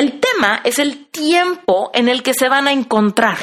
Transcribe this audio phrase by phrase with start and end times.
[0.00, 3.36] El tema es el tiempo en el que se van a encontrar.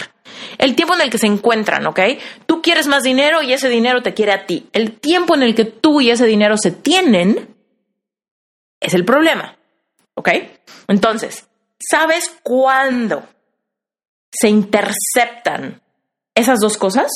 [0.58, 2.00] El tiempo en el que se encuentran, ¿ok?
[2.48, 4.68] Tú quieres más dinero y ese dinero te quiere a ti.
[4.74, 7.56] El tiempo en el que tú y ese dinero se tienen
[8.80, 9.56] es el problema,
[10.16, 10.30] ¿ok?
[10.88, 11.48] Entonces,
[11.80, 13.22] ¿sabes cuándo
[14.32, 15.84] se interceptan
[16.34, 17.12] esas dos cosas?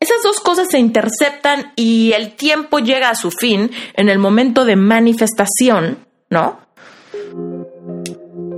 [0.00, 4.64] Esas dos cosas se interceptan y el tiempo llega a su fin en el momento
[4.64, 6.65] de manifestación, ¿no?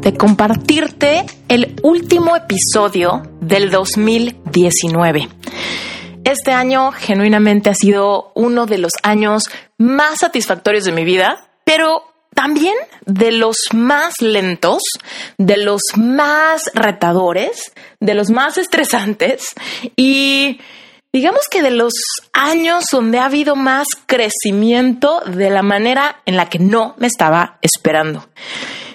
[0.00, 5.28] de compartirte el último episodio del 2019.
[6.24, 12.04] Este año genuinamente ha sido uno de los años más satisfactorios de mi vida, pero
[12.34, 14.82] también de los más lentos,
[15.36, 19.54] de los más retadores, de los más estresantes
[19.96, 20.60] y
[21.12, 21.92] digamos que de los
[22.32, 27.58] años donde ha habido más crecimiento de la manera en la que no me estaba
[27.60, 28.26] esperando.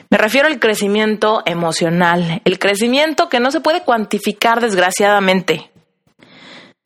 [0.09, 5.71] Me refiero al crecimiento emocional, el crecimiento que no se puede cuantificar desgraciadamente.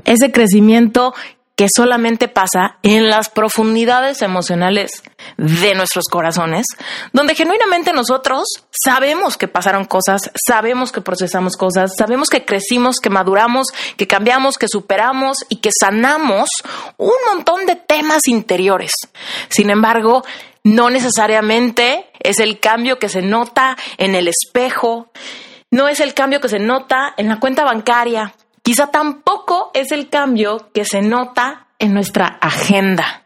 [0.05, 1.13] Ese crecimiento
[1.59, 5.03] que solamente pasa en las profundidades emocionales
[5.35, 6.65] de nuestros corazones,
[7.11, 13.09] donde genuinamente nosotros sabemos que pasaron cosas, sabemos que procesamos cosas, sabemos que crecimos, que
[13.09, 13.67] maduramos,
[13.97, 16.47] que cambiamos, que superamos y que sanamos
[16.95, 18.93] un montón de temas interiores.
[19.49, 20.23] Sin embargo,
[20.63, 25.11] no necesariamente es el cambio que se nota en el espejo,
[25.71, 28.33] no es el cambio que se nota en la cuenta bancaria,
[28.63, 33.23] quizá tampoco es el cambio que se nota en nuestra agenda.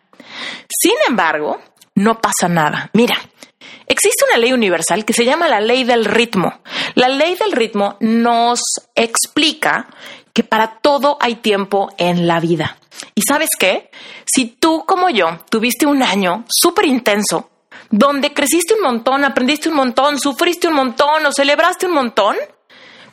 [0.69, 1.59] Sin embargo,
[1.95, 2.89] no pasa nada.
[2.93, 3.15] Mira,
[3.87, 6.61] existe una ley universal que se llama la ley del ritmo.
[6.95, 8.61] La ley del ritmo nos
[8.95, 9.87] explica
[10.33, 12.77] que para todo hay tiempo en la vida.
[13.15, 13.91] ¿Y sabes qué?
[14.25, 17.49] Si tú como yo tuviste un año súper intenso,
[17.89, 22.35] donde creciste un montón, aprendiste un montón, sufriste un montón o celebraste un montón,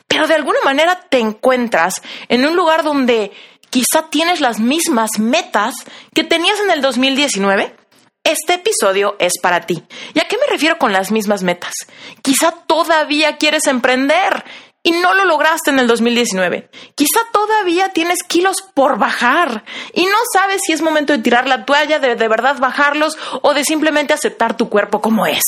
[0.07, 3.31] pero de alguna manera te encuentras en un lugar donde
[3.69, 5.75] quizá tienes las mismas metas
[6.13, 7.75] que tenías en el 2019,
[8.23, 9.83] este episodio es para ti.
[10.13, 11.73] ¿Y a qué me refiero con las mismas metas?
[12.21, 14.43] Quizá todavía quieres emprender
[14.83, 16.69] y no lo lograste en el 2019.
[16.95, 21.65] Quizá todavía tienes kilos por bajar y no sabes si es momento de tirar la
[21.65, 25.43] toalla, de de verdad bajarlos o de simplemente aceptar tu cuerpo como es.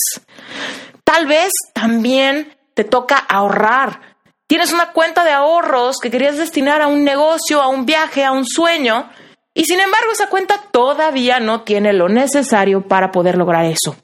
[1.03, 4.13] Tal vez también te toca ahorrar.
[4.47, 8.31] Tienes una cuenta de ahorros que querías destinar a un negocio, a un viaje, a
[8.31, 9.09] un sueño,
[9.53, 13.95] y sin embargo esa cuenta todavía no tiene lo necesario para poder lograr eso.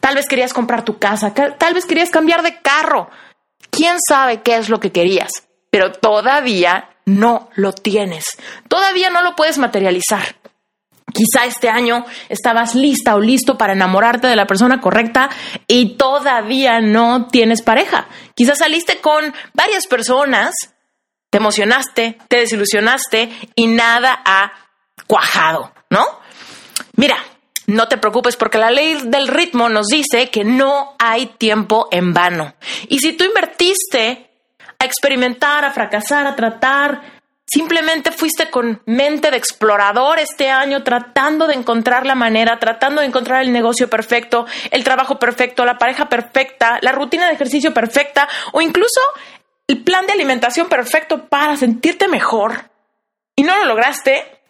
[0.00, 3.10] Tal vez querías comprar tu casa, tal vez querías cambiar de carro,
[3.78, 5.30] quién sabe qué es lo que querías,
[5.70, 8.24] pero todavía no lo tienes.
[8.66, 10.34] Todavía no lo puedes materializar.
[11.14, 15.30] Quizá este año estabas lista o listo para enamorarte de la persona correcta
[15.68, 18.08] y todavía no tienes pareja.
[18.34, 20.54] Quizá saliste con varias personas,
[21.30, 24.52] te emocionaste, te desilusionaste y nada ha
[25.06, 26.04] cuajado, ¿no?
[26.96, 27.16] Mira,
[27.68, 32.14] no te preocupes porque la ley del ritmo nos dice que no hay tiempo en
[32.14, 32.54] vano.
[32.88, 34.30] Y si tú invertiste
[34.78, 37.02] a experimentar, a fracasar, a tratar,
[37.46, 43.06] simplemente fuiste con mente de explorador este año tratando de encontrar la manera, tratando de
[43.06, 48.26] encontrar el negocio perfecto, el trabajo perfecto, la pareja perfecta, la rutina de ejercicio perfecta
[48.52, 49.00] o incluso
[49.66, 52.70] el plan de alimentación perfecto para sentirte mejor
[53.36, 54.40] y no lo lograste,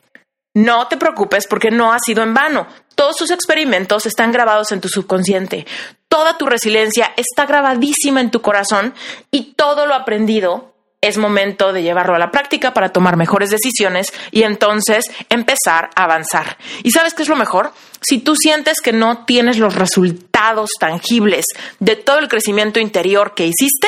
[0.54, 2.68] no te preocupes porque no ha sido en vano.
[2.98, 5.68] Todos tus experimentos están grabados en tu subconsciente.
[6.08, 8.92] Toda tu resiliencia está grabadísima en tu corazón
[9.30, 14.12] y todo lo aprendido es momento de llevarlo a la práctica para tomar mejores decisiones
[14.32, 16.58] y entonces empezar a avanzar.
[16.82, 17.72] ¿Y sabes qué es lo mejor?
[18.00, 21.46] Si tú sientes que no tienes los resultados tangibles
[21.78, 23.86] de todo el crecimiento interior que hiciste,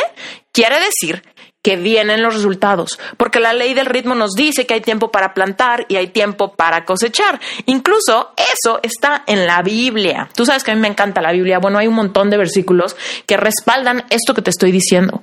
[0.52, 1.24] quiere decir
[1.62, 5.34] que vienen los resultados, porque la ley del ritmo nos dice que hay tiempo para
[5.34, 7.40] plantar y hay tiempo para cosechar.
[7.66, 10.28] Incluso eso está en la Biblia.
[10.34, 11.58] Tú sabes que a mí me encanta la Biblia.
[11.58, 12.96] Bueno, hay un montón de versículos
[13.26, 15.22] que respaldan esto que te estoy diciendo.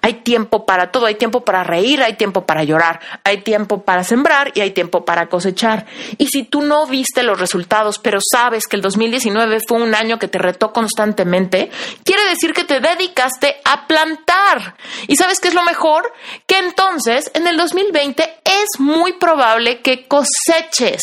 [0.00, 4.02] Hay tiempo para todo, hay tiempo para reír, hay tiempo para llorar, hay tiempo para
[4.02, 5.86] sembrar y hay tiempo para cosechar.
[6.18, 10.18] Y si tú no viste los resultados, pero sabes que el 2019 fue un año
[10.18, 11.70] que te retó constantemente,
[12.04, 14.76] quiere decir que te dedicaste a plantar.
[15.06, 16.12] ¿Y sabes qué es lo mejor?
[16.46, 21.02] Que entonces en el 2020 es muy probable que coseches.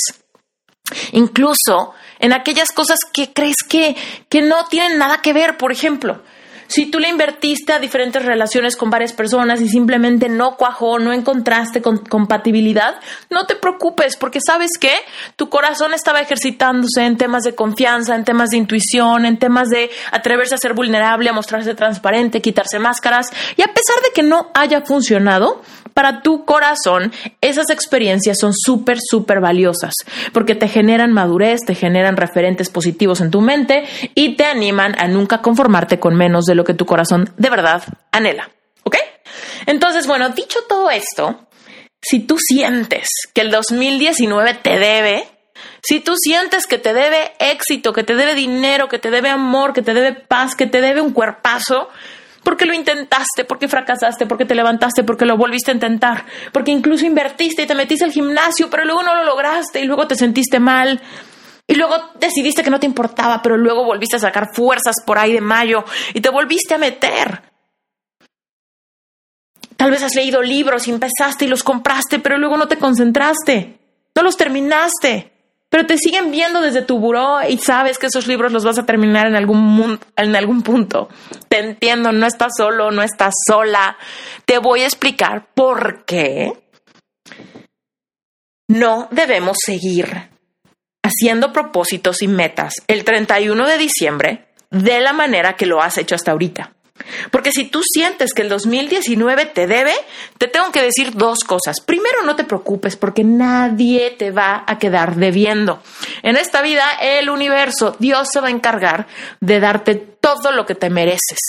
[1.11, 3.95] Incluso en aquellas cosas que crees que,
[4.27, 6.21] que no tienen nada que ver, por ejemplo,
[6.69, 11.11] si tú le invertiste a diferentes relaciones con varias personas y simplemente no cuajó, no
[11.11, 12.95] encontraste compatibilidad,
[13.31, 14.91] no te preocupes porque sabes que
[15.35, 19.89] tu corazón estaba ejercitándose en temas de confianza, en temas de intuición, en temas de
[20.11, 23.31] atreverse a ser vulnerable, a mostrarse transparente, quitarse máscaras.
[23.57, 25.63] Y a pesar de que no haya funcionado,
[25.99, 27.11] para tu corazón,
[27.41, 29.93] esas experiencias son súper, súper valiosas
[30.31, 33.83] porque te generan madurez, te generan referentes positivos en tu mente
[34.15, 37.83] y te animan a nunca conformarte con menos de lo que tu corazón de verdad
[38.11, 38.49] anhela.
[38.83, 38.97] ¿Ok?
[39.65, 41.47] Entonces, bueno, dicho todo esto,
[42.01, 45.23] si tú sientes que el 2019 te debe,
[45.81, 49.71] si tú sientes que te debe éxito, que te debe dinero, que te debe amor,
[49.71, 51.89] que te debe paz, que te debe un cuerpazo,
[52.43, 57.05] porque lo intentaste, porque fracasaste, porque te levantaste, porque lo volviste a intentar, porque incluso
[57.05, 60.59] invertiste y te metiste al gimnasio, pero luego no lo lograste y luego te sentiste
[60.59, 60.99] mal.
[61.69, 65.31] Y luego decidiste que no te importaba, pero luego volviste a sacar fuerzas por ahí
[65.31, 65.85] de mayo
[66.15, 67.43] y te volviste a meter.
[69.77, 73.79] Tal vez has leído libros y empezaste y los compraste, pero luego no te concentraste,
[74.15, 75.31] no los terminaste
[75.69, 78.85] pero te siguen viendo desde tu buró y sabes que esos libros los vas a
[78.87, 81.09] terminar en algún, en algún punto.
[81.47, 83.95] Te entiendo, no estás solo, no estás sola.
[84.45, 86.53] Te voy a explicar por qué
[88.67, 90.31] no debemos seguir
[91.03, 96.15] haciendo propósitos y metas el 31 de diciembre de la manera que lo has hecho
[96.15, 96.73] hasta ahorita.
[97.31, 99.93] Porque si tú sientes que el 2019 te debe,
[100.37, 101.79] te tengo que decir dos cosas.
[101.79, 105.81] Primero, no te preocupes porque nadie te va a quedar debiendo.
[106.23, 109.07] En esta vida, el universo, Dios se va a encargar
[109.39, 111.39] de darte todo lo que te mereces.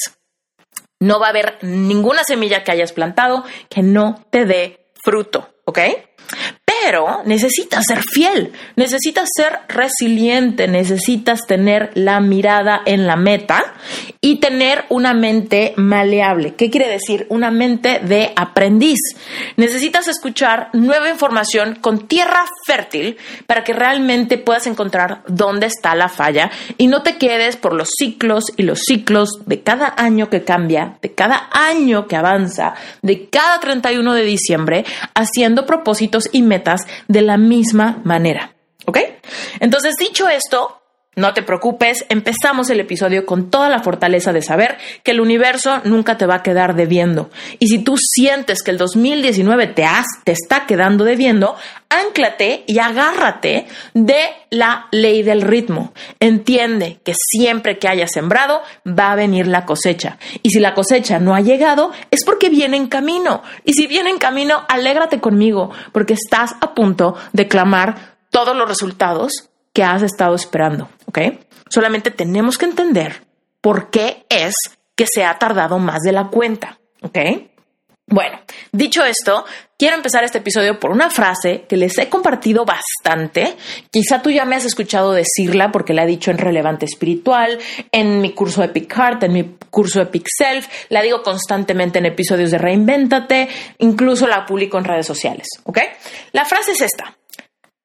[1.01, 5.79] No va a haber ninguna semilla que hayas plantado que no te dé fruto, ¿ok?
[6.83, 13.75] Pero necesitas ser fiel, necesitas ser resiliente, necesitas tener la mirada en la meta
[14.21, 16.55] y tener una mente maleable.
[16.55, 17.27] ¿Qué quiere decir?
[17.29, 18.99] Una mente de aprendiz.
[19.57, 23.17] Necesitas escuchar nueva información con tierra fértil
[23.47, 27.91] para que realmente puedas encontrar dónde está la falla y no te quedes por los
[27.99, 33.29] ciclos y los ciclos de cada año que cambia, de cada año que avanza, de
[33.29, 34.85] cada 31 de diciembre,
[35.15, 36.70] haciendo propósitos y metas
[37.09, 38.55] de la misma manera.
[38.87, 38.99] ¿Ok?
[39.61, 40.80] Entonces, dicho esto,
[41.17, 45.81] no te preocupes, empezamos el episodio con toda la fortaleza de saber que el universo
[45.83, 47.31] nunca te va a quedar debiendo.
[47.59, 51.57] Y si tú sientes que el 2019 te, has, te está quedando debiendo,
[51.89, 54.21] anclate y agárrate de
[54.51, 55.93] la ley del ritmo.
[56.21, 60.17] Entiende que siempre que hayas sembrado va a venir la cosecha.
[60.45, 63.43] Y si la cosecha no ha llegado, es porque viene en camino.
[63.65, 68.69] Y si viene en camino, alégrate conmigo, porque estás a punto de clamar todos los
[68.69, 69.50] resultados
[69.81, 71.19] que has estado esperando, ¿ok?
[71.71, 73.25] Solamente tenemos que entender
[73.63, 74.53] por qué es
[74.95, 77.19] que se ha tardado más de la cuenta, ¿ok?
[78.07, 78.41] Bueno,
[78.73, 79.47] dicho esto,
[79.79, 83.57] quiero empezar este episodio por una frase que les he compartido bastante.
[83.91, 87.59] Quizá tú ya me has escuchado decirla porque la he dicho en Relevante Espiritual,
[87.91, 92.51] en mi curso Epic Heart, en mi curso Epic Self, la digo constantemente en episodios
[92.51, 95.79] de Reinvéntate, incluso la publico en redes sociales, ¿ok?
[96.33, 97.17] La frase es esta.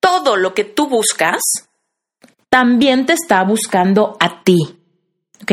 [0.01, 1.39] Todo lo que tú buscas
[2.55, 4.79] también te está buscando a ti.
[5.41, 5.51] ¿Ok?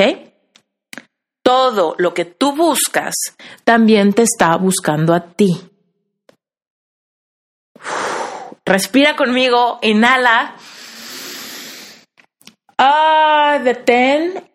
[1.42, 3.14] Todo lo que tú buscas
[3.64, 5.68] también te está buscando a ti.
[8.64, 10.54] Respira conmigo, inhala.
[12.78, 14.48] Ah, detén.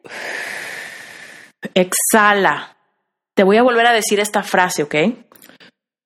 [1.74, 2.78] Exhala.
[3.34, 4.96] Te voy a volver a decir esta frase, ¿ok?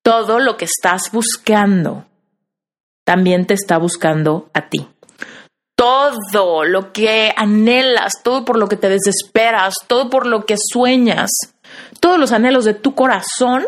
[0.04, 2.08] Todo lo que estás buscando
[3.04, 4.91] también te está buscando a ti
[5.76, 11.32] todo lo que anhelas, todo por lo que te desesperas, todo por lo que sueñas,
[12.00, 13.66] todos los anhelos de tu corazón,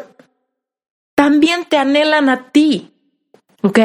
[1.15, 2.91] también te anhelan a ti.
[3.61, 3.79] ¿Ok?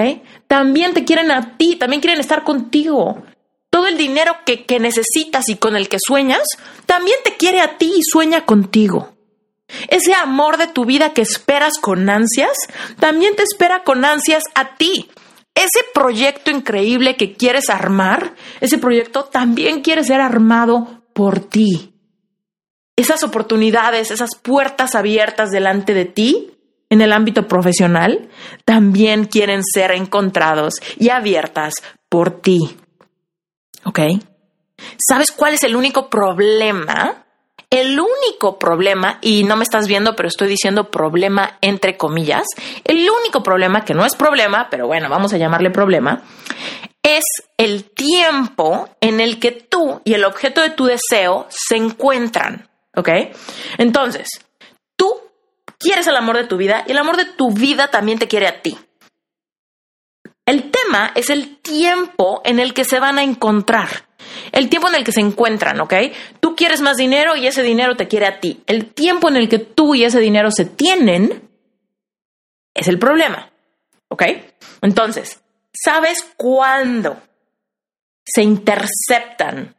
[0.48, 3.22] También te quieren a ti, también quieren estar contigo.
[3.70, 6.42] Todo el dinero que, que necesitas y con el que sueñas,
[6.86, 9.14] también te quiere a ti y sueña contigo.
[9.88, 12.56] Ese amor de tu vida que esperas con ansias,
[12.98, 15.10] también te espera con ansias a ti.
[15.58, 21.94] Ese proyecto increíble que quieres armar, ese proyecto también quiere ser armado por ti.
[22.96, 26.52] Esas oportunidades, esas puertas abiertas delante de ti
[26.90, 28.28] en el ámbito profesional,
[28.64, 31.74] también quieren ser encontrados y abiertas
[32.08, 32.76] por ti.
[33.84, 34.00] ¿Ok?
[34.96, 37.26] ¿Sabes cuál es el único problema?
[37.70, 42.46] El único problema, y no me estás viendo, pero estoy diciendo problema entre comillas,
[42.84, 46.22] el único problema, que no es problema, pero bueno, vamos a llamarle problema,
[47.02, 47.24] es
[47.56, 52.68] el tiempo en el que tú y el objeto de tu deseo se encuentran.
[52.96, 53.08] ¿Ok?
[53.76, 54.28] Entonces,
[54.96, 55.14] tú
[55.78, 58.48] quieres el amor de tu vida y el amor de tu vida también te quiere
[58.48, 58.78] a ti.
[60.46, 64.07] El tema es el tiempo en el que se van a encontrar.
[64.52, 65.94] El tiempo en el que se encuentran, ¿ok?
[66.40, 68.62] Tú quieres más dinero y ese dinero te quiere a ti.
[68.66, 71.48] El tiempo en el que tú y ese dinero se tienen
[72.74, 73.50] es el problema,
[74.08, 74.22] ¿ok?
[74.82, 75.40] Entonces,
[75.72, 77.18] ¿sabes cuándo
[78.24, 79.74] se interceptan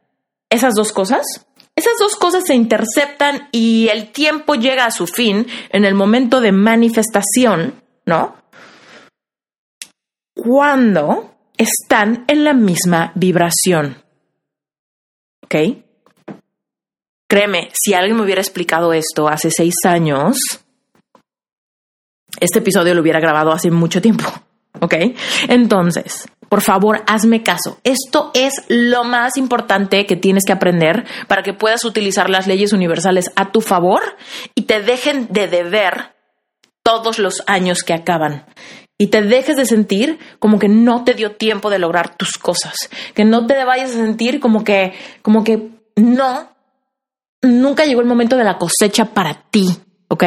[0.49, 1.45] esas dos cosas?
[1.75, 6.41] Esas dos cosas se interceptan y el tiempo llega a su fin en el momento
[6.41, 8.35] de manifestación, ¿no?
[10.35, 14.03] Cuando están en la misma vibración.
[15.49, 15.77] ¿Ok?
[17.27, 20.37] Créeme, si alguien me hubiera explicado esto hace seis años,
[22.39, 24.25] este episodio lo hubiera grabado hace mucho tiempo.
[24.79, 24.93] ¿Ok?
[25.47, 27.79] Entonces, por favor, hazme caso.
[27.83, 32.71] Esto es lo más importante que tienes que aprender para que puedas utilizar las leyes
[32.71, 34.01] universales a tu favor
[34.53, 36.13] y te dejen de deber
[36.83, 38.45] todos los años que acaban
[39.01, 42.75] y te dejes de sentir como que no te dio tiempo de lograr tus cosas,
[43.15, 46.49] que no te vayas a sentir como que, como que no,
[47.41, 49.79] nunca llegó el momento de la cosecha para ti,
[50.09, 50.23] ¿ok?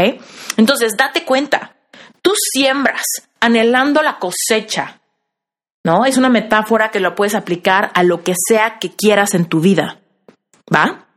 [0.56, 1.76] Entonces, date cuenta,
[2.22, 3.04] tú siembras
[3.40, 5.02] anhelando la cosecha,
[5.84, 6.06] ¿no?
[6.06, 9.60] Es una metáfora que lo puedes aplicar a lo que sea que quieras en tu
[9.60, 10.00] vida,
[10.74, 11.08] ¿va?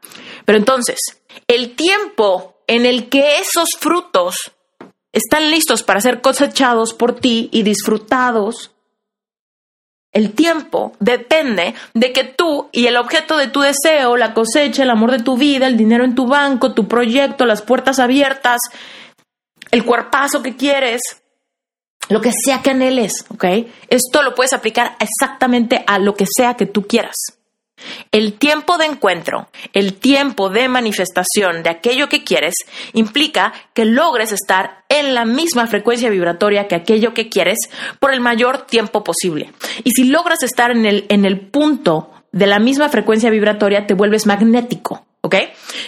[0.44, 1.00] Pero entonces,
[1.48, 4.52] el tiempo en el que esos frutos
[5.16, 8.72] están listos para ser cosechados por ti y disfrutados.
[10.12, 14.90] El tiempo depende de que tú y el objeto de tu deseo, la cosecha, el
[14.90, 18.60] amor de tu vida, el dinero en tu banco, tu proyecto, las puertas abiertas,
[19.72, 21.02] el cuerpazo que quieres,
[22.10, 23.46] lo que sea que anheles, ¿ok?
[23.90, 27.16] Esto lo puedes aplicar exactamente a lo que sea que tú quieras.
[28.12, 32.56] El tiempo de encuentro, el tiempo de manifestación de aquello que quieres,
[32.94, 37.58] implica que logres estar en la misma frecuencia vibratoria que aquello que quieres
[38.00, 39.52] por el mayor tiempo posible.
[39.84, 43.94] Y si logras estar en el, en el punto de la misma frecuencia vibratoria, te
[43.94, 45.06] vuelves magnético.
[45.26, 45.36] ¿Ok?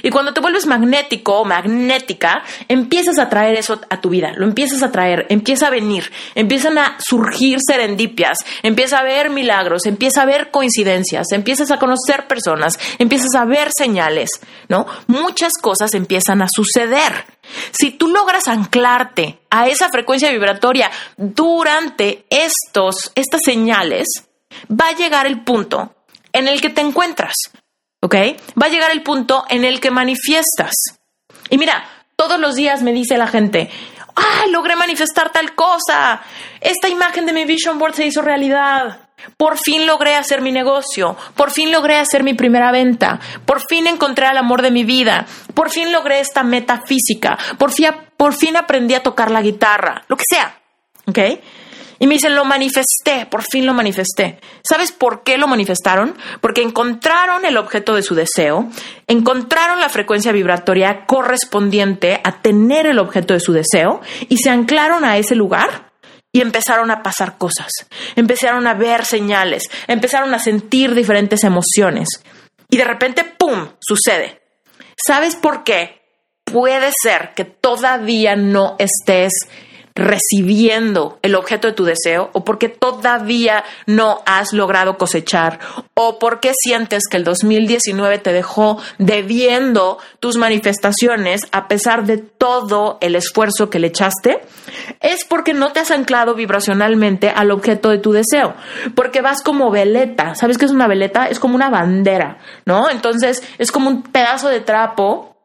[0.02, 4.46] Y cuando te vuelves magnético o magnética, empiezas a traer eso a tu vida, lo
[4.46, 10.24] empiezas a traer, empieza a venir, empiezan a surgir serendipias, empieza a ver milagros, empieza
[10.24, 14.32] a ver coincidencias, empiezas a conocer personas, empiezas a ver señales,
[14.70, 14.88] ¿no?
[15.06, 17.26] Muchas cosas empiezan a suceder.
[17.80, 24.08] Si tú logras anclarte a esa frecuencia vibratoria durante estos, estas señales,
[24.70, 25.94] va a llegar el punto
[26.34, 27.36] en el que te encuentras.
[28.02, 28.16] ¿Ok?
[28.62, 30.74] Va a llegar el punto en el que manifiestas.
[31.50, 31.84] Y mira,
[32.16, 33.70] todos los días me dice la gente,
[34.16, 36.22] ¡ah, logré manifestar tal cosa!
[36.62, 39.02] Esta imagen de mi vision board se hizo realidad.
[39.36, 43.88] Por fin logré hacer mi negocio, por fin logré hacer mi primera venta, por fin
[43.88, 45.26] encontré el amor de mi vida,
[45.56, 50.04] por fin logré esta meta física, por fin, por fin aprendí a tocar la guitarra,
[50.08, 50.60] lo que sea,
[51.08, 51.20] ¿ok?
[52.00, 54.40] Y me dicen, lo manifesté, por fin lo manifesté.
[54.68, 56.16] ¿Sabes por qué lo manifestaron?
[56.42, 58.70] Porque encontraron el objeto de su deseo,
[59.08, 65.06] encontraron la frecuencia vibratoria correspondiente a tener el objeto de su deseo y se anclaron
[65.06, 65.92] a ese lugar
[66.32, 67.72] y empezaron a pasar cosas,
[68.16, 72.08] empezaron a ver señales, empezaron a sentir diferentes emociones.
[72.70, 74.42] Y de repente, ¡pum!, sucede.
[74.96, 76.02] ¿Sabes por qué?
[76.44, 79.34] Puede ser que todavía no estés
[79.98, 85.60] recibiendo el objeto de tu deseo o porque todavía no has logrado cosechar
[85.96, 93.00] o porque sientes que el 2019 te dejó debiendo tus manifestaciones a pesar de todo
[93.02, 94.42] el esfuerzo que le echaste,
[95.00, 98.54] es porque no te has anclado vibracionalmente al objeto de tu deseo,
[98.94, 101.28] porque vas como veleta, ¿sabes qué es una veleta?
[101.28, 102.90] Es como una bandera, ¿no?
[102.90, 105.37] Entonces es como un pedazo de trapo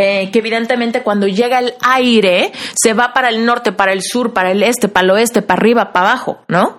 [0.00, 4.32] eh, que evidentemente cuando llega el aire se va para el norte, para el sur,
[4.32, 6.78] para el este, para el oeste, para arriba, para abajo, ¿no?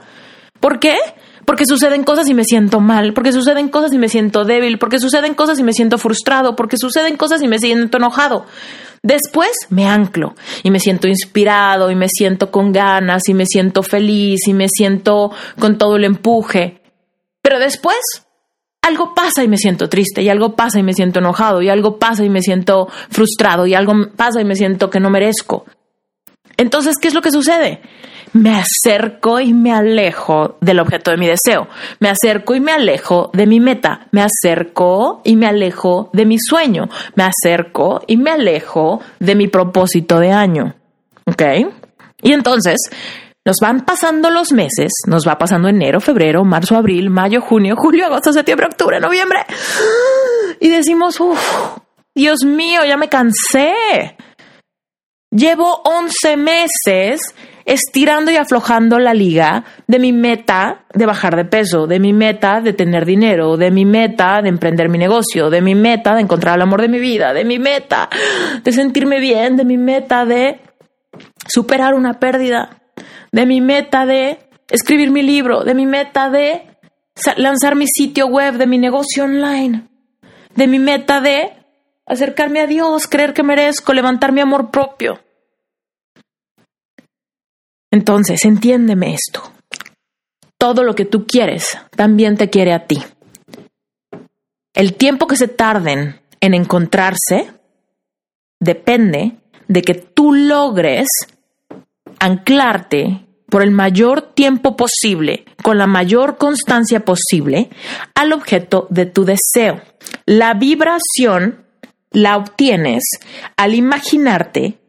[0.62, 0.96] ¿Por qué?
[1.44, 5.00] porque suceden cosas y me siento mal, porque suceden cosas y me siento débil, porque
[5.00, 8.46] suceden cosas y me siento frustrado, porque suceden cosas y me siento enojado.
[9.02, 13.82] Después me anclo y me siento inspirado y me siento con ganas y me siento
[13.82, 16.84] feliz y me siento con todo el empuje.
[17.42, 17.98] Pero después
[18.90, 21.98] algo pasa y me siento triste y algo pasa y me siento enojado y algo
[21.98, 25.66] pasa y me siento frustrado y algo pasa y me siento que no merezco.
[26.58, 27.82] Entonces, ¿qué es lo que sucede?
[28.34, 31.68] me acerco y me alejo del objeto de mi deseo,
[32.00, 36.38] me acerco y me alejo de mi meta, me acerco y me alejo de mi
[36.40, 40.76] sueño, me acerco y me alejo de mi propósito de año.
[41.26, 41.42] ¿Ok?
[42.22, 42.78] Y entonces
[43.50, 48.06] nos van pasando los meses, nos va pasando enero, febrero, marzo, abril, mayo, junio, julio,
[48.06, 49.40] agosto, septiembre, octubre, noviembre.
[50.60, 51.80] Y decimos, uff,
[52.14, 53.74] Dios mío, ya me cansé.
[55.32, 57.22] Llevo 11 meses
[57.66, 62.62] estirando y aflojando la liga de mi meta de bajar de peso, de mi meta
[62.62, 66.58] de tener dinero, de mi meta de emprender mi negocio, de mi meta de encontrar
[66.58, 68.10] el amor de mi vida, de mi meta
[68.64, 70.60] de sentirme bien, de mi meta de
[71.48, 72.79] superar una pérdida,
[73.32, 76.68] de mi meta de escribir mi libro, de mi meta de
[77.38, 79.88] lanzar mi sitio web, de mi negocio online,
[80.56, 81.54] de mi meta de
[82.06, 85.20] acercarme a Dios, creer que merezco, levantar mi amor propio.
[87.92, 89.52] Entonces, entiéndeme esto.
[90.58, 93.00] Todo lo que tú quieres también te quiere a ti.
[94.74, 97.52] El tiempo que se tarden en encontrarse
[98.60, 101.08] depende de que tú logres
[102.20, 107.70] anclarte por el mayor tiempo posible, con la mayor constancia posible,
[108.16, 109.82] al objeto de tu deseo.
[110.26, 111.66] La vibración
[112.12, 113.04] la obtienes
[113.58, 114.80] al imaginarte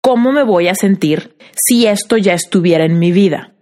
[0.00, 3.52] cómo me voy a sentir si esto ya estuviera en mi vida.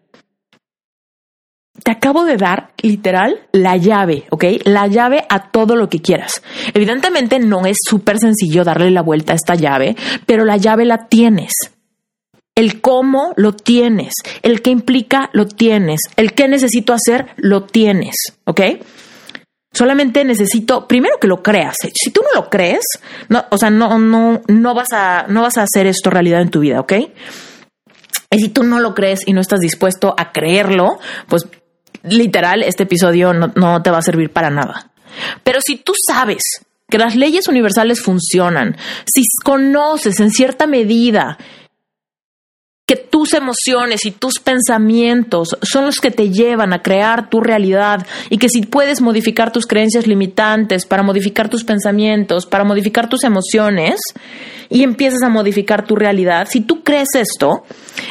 [1.82, 4.44] Te acabo de dar literal la llave, ¿ok?
[4.64, 6.42] La llave a todo lo que quieras.
[6.74, 11.08] Evidentemente no es súper sencillo darle la vuelta a esta llave, pero la llave la
[11.08, 11.52] tienes.
[12.54, 18.14] El cómo lo tienes, el qué implica lo tienes, el qué necesito hacer lo tienes,
[18.44, 18.60] ¿ok?
[19.72, 21.76] Solamente necesito, primero que lo creas.
[21.94, 22.84] Si tú no lo crees,
[23.28, 26.50] no, o sea, no, no, no vas a, no vas a hacer esto realidad en
[26.50, 26.92] tu vida, ¿ok?
[28.32, 31.46] Y si tú no lo crees y no estás dispuesto a creerlo, pues
[32.02, 34.90] literal, este episodio no, no te va a servir para nada.
[35.44, 36.42] Pero si tú sabes
[36.88, 41.38] que las leyes universales funcionan, si conoces en cierta medida
[42.90, 48.04] que tus emociones y tus pensamientos son los que te llevan a crear tu realidad
[48.30, 53.22] y que si puedes modificar tus creencias limitantes para modificar tus pensamientos, para modificar tus
[53.22, 54.00] emociones
[54.68, 57.62] y empiezas a modificar tu realidad, si tú crees esto,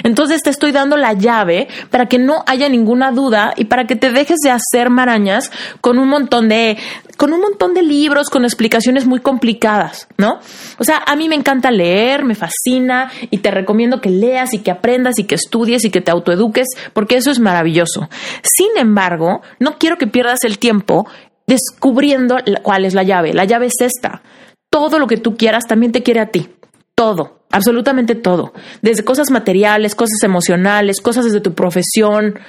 [0.04, 3.98] entonces te estoy dando la llave para que no haya ninguna duda y para que
[3.98, 6.78] te dejes de hacer marañas con un montón de
[7.20, 10.40] con un montón de libros con explicaciones muy complicadas, ¿no?
[10.78, 14.60] O sea, a mí me encanta leer, me fascina y te recomiendo que leas y
[14.60, 18.10] que aprendas y que estudies y que te autoeduques porque eso es maravilloso.
[18.44, 21.08] Sin embargo, no quiero que pierdas el tiempo
[21.48, 23.34] descubriendo cuál es la llave.
[23.34, 24.22] La llave es esta.
[24.70, 26.50] Todo lo que tú quieras también te quiere a ti.
[26.94, 28.54] Todo, absolutamente todo.
[28.82, 32.40] Desde cosas materiales, cosas emocionales, cosas desde tu profesión,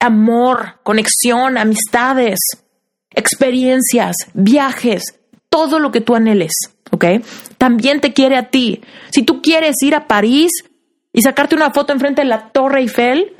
[0.00, 2.38] amor, conexión, amistades,
[3.14, 5.02] experiencias, viajes,
[5.48, 6.52] todo lo que tú anheles,
[6.90, 7.04] ¿ok?
[7.58, 8.82] También te quiere a ti.
[9.10, 10.50] Si tú quieres ir a París
[11.14, 13.36] y sacarte una foto enfrente de la Torre Eiffel,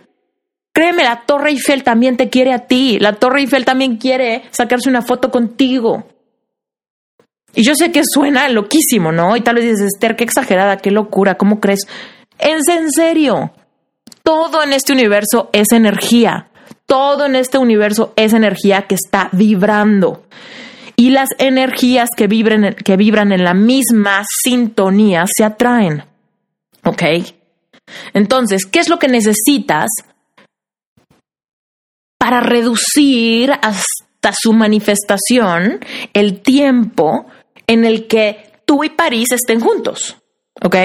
[0.72, 2.98] créeme, la Torre Eiffel también te quiere a ti.
[3.00, 6.06] La Torre Eiffel también quiere sacarse una foto contigo.
[7.52, 9.36] Y yo sé que suena loquísimo, ¿no?
[9.36, 11.80] Y tal vez dices, Esther, qué exagerada, qué locura, ¿cómo crees?
[12.38, 13.52] Es en serio.
[14.22, 16.50] Todo en este universo es energía.
[16.86, 20.26] Todo en este universo es energía que está vibrando.
[20.94, 26.04] Y las energías que vibran, que vibran en la misma sintonía se atraen.
[26.84, 27.02] ¿Ok?
[28.12, 29.88] Entonces, ¿qué es lo que necesitas
[32.18, 35.80] para reducir hasta su manifestación
[36.12, 37.26] el tiempo
[37.66, 40.16] en el que tú y París estén juntos?
[40.62, 40.76] ¿Ok?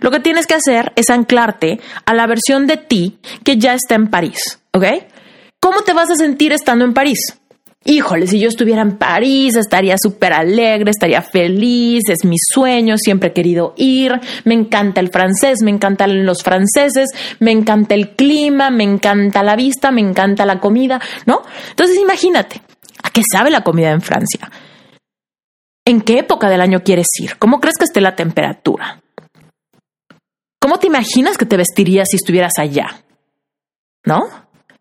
[0.00, 3.94] Lo que tienes que hacer es anclarte a la versión de ti que ya está
[3.94, 4.60] en París.
[4.72, 4.84] ¿Ok?
[5.60, 7.38] ¿Cómo te vas a sentir estando en París?
[7.84, 13.30] Híjole, si yo estuviera en París, estaría súper alegre, estaría feliz, es mi sueño, siempre
[13.30, 14.12] he querido ir,
[14.44, 17.08] me encanta el francés, me encantan los franceses,
[17.40, 21.42] me encanta el clima, me encanta la vista, me encanta la comida, ¿no?
[21.70, 22.62] Entonces imagínate,
[23.02, 24.48] ¿a qué sabe la comida en Francia?
[25.84, 27.36] ¿En qué época del año quieres ir?
[27.38, 29.02] ¿Cómo crees que esté la temperatura?
[30.60, 33.02] ¿Cómo te imaginas que te vestirías si estuvieras allá?
[34.04, 34.28] ¿No?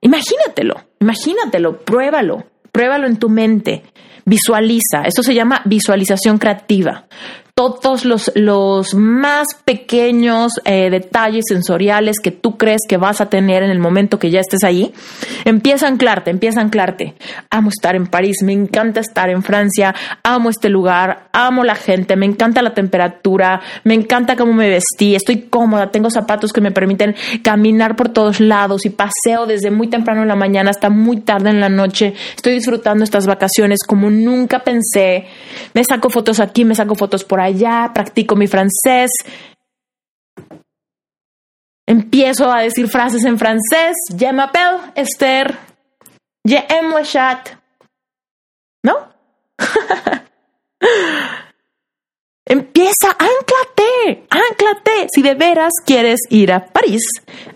[0.01, 3.83] Imagínatelo, imagínatelo, pruébalo, pruébalo en tu mente.
[4.23, 7.05] Visualiza, esto se llama visualización creativa
[7.55, 13.63] todos los, los más pequeños eh, detalles sensoriales que tú crees que vas a tener
[13.63, 14.93] en el momento que ya estés ahí,
[15.45, 17.15] empieza a anclarte, empieza a anclarte.
[17.49, 22.15] Amo estar en París, me encanta estar en Francia, amo este lugar, amo la gente,
[22.15, 26.71] me encanta la temperatura, me encanta cómo me vestí, estoy cómoda, tengo zapatos que me
[26.71, 31.21] permiten caminar por todos lados y paseo desde muy temprano en la mañana hasta muy
[31.21, 32.13] tarde en la noche.
[32.35, 35.25] Estoy disfrutando estas vacaciones como nunca pensé.
[35.73, 39.11] Me saco fotos aquí, me saco fotos por allá, practico mi francés.
[41.87, 43.95] Empiezo a decir frases en francés.
[44.17, 45.57] Je m'appelle Esther.
[46.45, 47.57] Je aime le.
[48.83, 49.09] ¿No?
[52.45, 55.07] Empieza, anclate, anclate.
[55.13, 57.01] Si de veras quieres ir a París,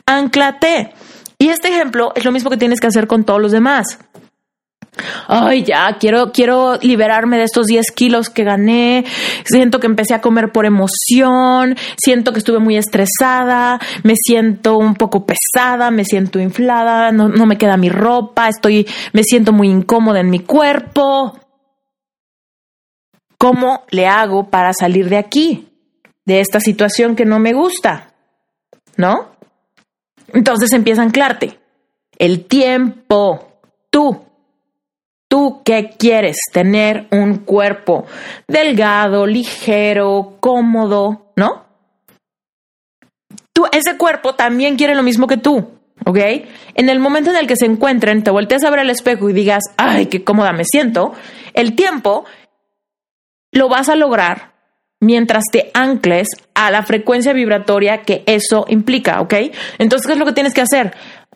[0.05, 0.93] anclate.
[1.37, 3.99] Y este ejemplo es lo mismo que tienes que hacer con todos los demás
[5.27, 9.05] ay, ya, quiero, quiero liberarme de estos 10 kilos que gané,
[9.45, 14.95] siento que empecé a comer por emoción, siento que estuve muy estresada, me siento un
[14.95, 19.69] poco pesada, me siento inflada, no, no me queda mi ropa, estoy, me siento muy
[19.69, 21.39] incómoda en mi cuerpo.
[23.37, 25.67] ¿Cómo le hago para salir de aquí?
[26.25, 28.13] De esta situación que no me gusta.
[28.97, 29.35] ¿No?
[30.33, 31.59] Entonces empieza a anclarte.
[32.17, 33.59] El tiempo.
[33.89, 34.25] Tú
[35.35, 36.37] ¿Tú qué quieres?
[36.53, 38.05] Tener un cuerpo
[38.47, 41.65] delgado, ligero, cómodo, ¿no?
[43.51, 45.71] Tú, ese cuerpo también quiere lo mismo que tú,
[46.05, 46.19] ¿ok?
[46.75, 49.33] En el momento en el que se encuentren, te volteas a ver al espejo y
[49.33, 51.13] digas, ay, qué cómoda me siento,
[51.53, 52.23] el tiempo
[53.51, 54.53] lo vas a lograr
[55.01, 59.33] mientras te ancles a la frecuencia vibratoria que eso implica, ¿ok?
[59.79, 60.93] Entonces, ¿qué es lo que tienes que hacer?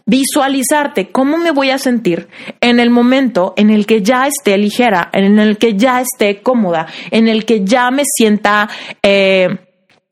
[0.10, 2.28] Visualizarte cómo me voy a sentir
[2.62, 6.88] en el momento en el que ya esté ligera, en el que ya esté cómoda,
[7.12, 8.67] en el que ya me sienta
[9.04, 9.50] eh,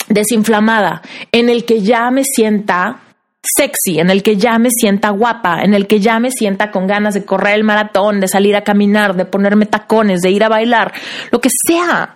[0.07, 2.99] desinflamada, en el que ya me sienta
[3.41, 6.86] sexy, en el que ya me sienta guapa, en el que ya me sienta con
[6.86, 10.49] ganas de correr el maratón, de salir a caminar, de ponerme tacones, de ir a
[10.49, 10.93] bailar,
[11.31, 12.15] lo que sea.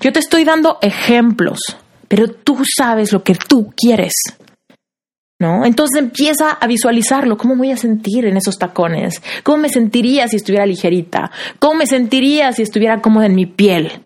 [0.00, 1.58] Yo te estoy dando ejemplos,
[2.06, 4.12] pero tú sabes lo que tú quieres.
[5.64, 10.36] Entonces empieza a visualizarlo, cómo voy a sentir en esos tacones, cómo me sentiría si
[10.36, 14.04] estuviera ligerita, cómo me sentiría si estuviera cómoda en mi piel.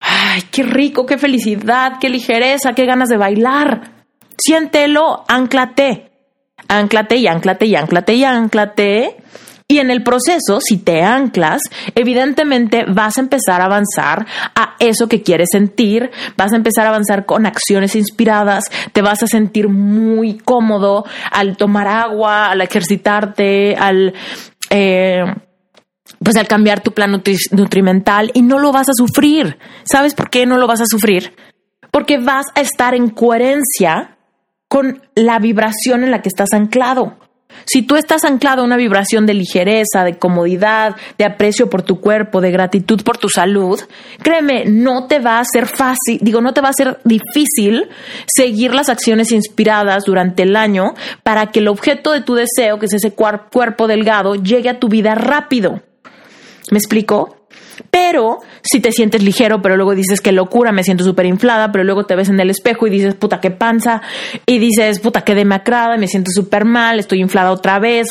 [0.00, 4.04] Ay, qué rico, qué felicidad, qué ligereza, qué ganas de bailar.
[4.38, 6.10] Siéntelo, anclate,
[6.68, 9.16] anclate y anclate y anclate y anclate
[9.70, 11.60] y en el proceso, si te anclas,
[11.94, 16.88] evidentemente vas a empezar a avanzar a eso que quieres sentir, vas a empezar a
[16.88, 23.76] avanzar con acciones inspiradas, te vas a sentir muy cómodo al tomar agua, al ejercitarte,
[23.76, 24.14] al...
[24.70, 25.22] Eh,
[26.20, 29.58] pues al cambiar tu plan nutrimental y no lo vas a sufrir.
[29.84, 31.36] ¿Sabes por qué no lo vas a sufrir?
[31.92, 34.16] Porque vas a estar en coherencia
[34.68, 37.18] con la vibración en la que estás anclado.
[37.64, 42.00] Si tú estás anclado a una vibración de ligereza, de comodidad, de aprecio por tu
[42.00, 43.80] cuerpo, de gratitud por tu salud,
[44.22, 47.88] créeme, no te va a ser fácil, digo, no te va a ser difícil
[48.26, 52.86] seguir las acciones inspiradas durante el año para que el objeto de tu deseo, que
[52.86, 55.82] es ese cuerpo delgado, llegue a tu vida rápido.
[56.70, 57.37] ¿Me explico?
[57.90, 61.84] Pero si te sientes ligero, pero luego dices que locura, me siento súper inflada, pero
[61.84, 64.02] luego te ves en el espejo y dices, puta, qué panza,
[64.46, 68.08] y dices, puta, qué demacrada, me siento súper mal, estoy inflada otra vez.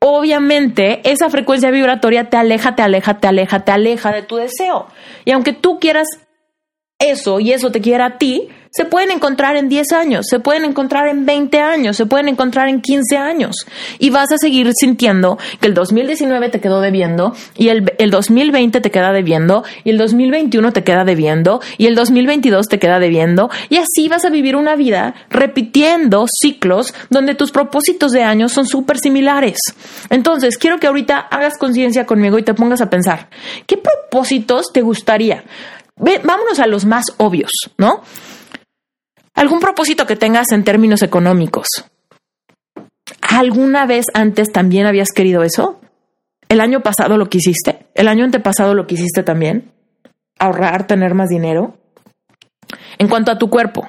[0.00, 4.86] Obviamente, esa frecuencia vibratoria te aleja, te aleja, te aleja, te aleja de tu deseo.
[5.24, 6.06] Y aunque tú quieras
[7.10, 10.64] eso y eso te quiera a ti, se pueden encontrar en 10 años, se pueden
[10.64, 13.54] encontrar en 20 años, se pueden encontrar en 15 años.
[14.00, 18.80] Y vas a seguir sintiendo que el 2019 te quedó debiendo y el, el 2020
[18.80, 23.48] te queda debiendo y el 2021 te queda debiendo y el 2022 te queda debiendo.
[23.68, 28.66] Y así vas a vivir una vida repitiendo ciclos donde tus propósitos de años son
[28.66, 29.58] súper similares.
[30.10, 33.28] Entonces, quiero que ahorita hagas conciencia conmigo y te pongas a pensar,
[33.68, 35.44] ¿qué propósitos te gustaría?
[35.96, 38.02] Vámonos a los más obvios, ¿no?
[39.34, 41.66] algún propósito que tengas en términos económicos.
[43.20, 45.80] ¿Alguna vez antes también habías querido eso?
[46.48, 47.86] ¿El año pasado lo quisiste?
[47.94, 49.72] ¿El año antepasado lo quisiste también?
[50.38, 51.76] ¿Ahorrar, tener más dinero?
[52.98, 53.88] En cuanto a tu cuerpo,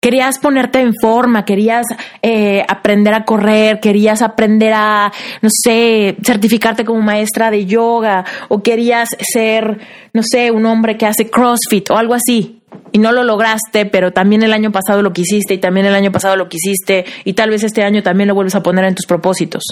[0.00, 1.86] querías ponerte en forma, querías
[2.22, 8.62] eh, aprender a correr, querías aprender a, no sé, certificarte como maestra de yoga o
[8.62, 9.78] querías ser,
[10.12, 12.56] no sé, un hombre que hace CrossFit o algo así.
[12.92, 16.10] y no lo lograste, pero también el año pasado lo quisiste y también el año
[16.10, 19.06] pasado lo quisiste y tal vez este año también lo vuelves a poner en tus
[19.06, 19.62] propósitos.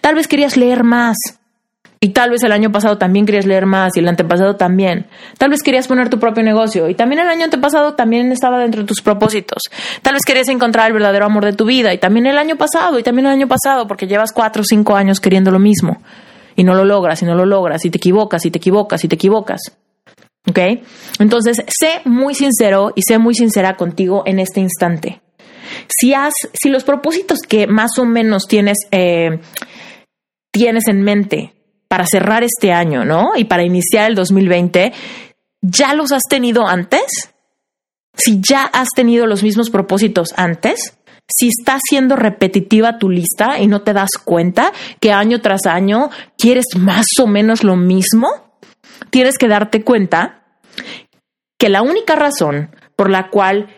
[0.00, 1.16] Tal vez querías leer más
[2.00, 5.06] y tal vez el año pasado también querías leer más y el antepasado también.
[5.36, 8.82] Tal vez querías poner tu propio negocio y también el año antepasado también estaba dentro
[8.82, 9.62] de tus propósitos.
[10.02, 12.98] Tal vez querías encontrar el verdadero amor de tu vida y también el año pasado
[12.98, 16.00] y también el año pasado porque llevas cuatro o cinco años queriendo lo mismo
[16.54, 19.08] y no lo logras y no lo logras y te equivocas y te equivocas y
[19.08, 19.60] te equivocas.
[20.48, 20.58] ¿Ok?
[21.18, 25.20] Entonces, sé muy sincero y sé muy sincera contigo en este instante.
[25.88, 29.40] Si, has, si los propósitos que más o menos tienes, eh,
[30.50, 31.57] tienes en mente
[31.88, 33.32] para cerrar este año, ¿no?
[33.34, 34.92] Y para iniciar el 2020,
[35.62, 37.32] ¿ya los has tenido antes?
[38.14, 40.98] Si ya has tenido los mismos propósitos antes,
[41.28, 46.10] si está siendo repetitiva tu lista y no te das cuenta que año tras año
[46.36, 48.28] quieres más o menos lo mismo,
[49.10, 50.42] tienes que darte cuenta
[51.58, 53.68] que la única razón por la cual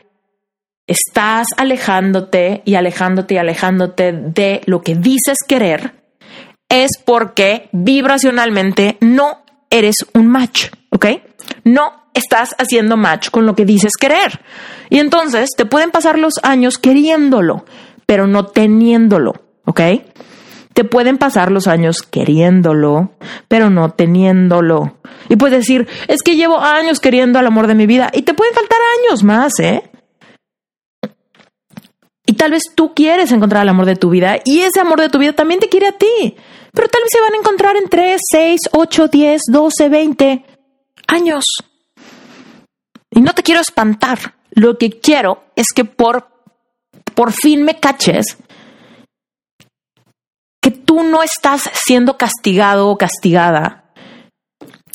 [0.86, 5.99] estás alejándote y alejándote y alejándote de lo que dices querer
[6.70, 11.06] es porque vibracionalmente no eres un match, ¿ok?
[11.64, 14.40] No estás haciendo match con lo que dices querer.
[14.88, 17.64] Y entonces te pueden pasar los años queriéndolo,
[18.06, 19.34] pero no teniéndolo,
[19.66, 19.80] ¿ok?
[20.72, 23.12] Te pueden pasar los años queriéndolo,
[23.48, 24.96] pero no teniéndolo.
[25.28, 28.34] Y puedes decir, es que llevo años queriendo al amor de mi vida y te
[28.34, 29.90] pueden faltar años más, ¿eh?
[32.26, 35.08] Y tal vez tú quieres encontrar el amor de tu vida y ese amor de
[35.08, 36.36] tu vida también te quiere a ti.
[36.72, 40.44] Pero tal vez se van a encontrar en 3, 6, 8, 10, 12, 20
[41.08, 41.44] años.
[43.10, 44.34] Y no te quiero espantar.
[44.50, 46.28] Lo que quiero es que por,
[47.14, 48.36] por fin me caches
[50.60, 53.84] que tú no estás siendo castigado o castigada,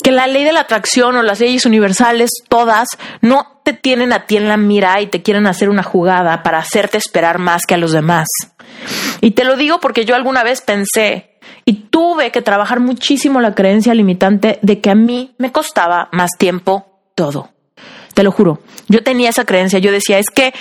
[0.02, 2.88] que la ley de la atracción o las leyes universales, todas,
[3.20, 6.58] no te tienen a ti en la mira y te quieren hacer una jugada para
[6.58, 8.28] hacerte esperar más que a los demás.
[9.20, 11.35] Y te lo digo porque yo alguna vez pensé
[11.66, 16.30] y tuve que trabajar muchísimo la creencia limitante de que a mí me costaba más
[16.38, 17.50] tiempo todo.
[18.14, 20.54] Te lo juro, yo tenía esa creencia, yo decía, es que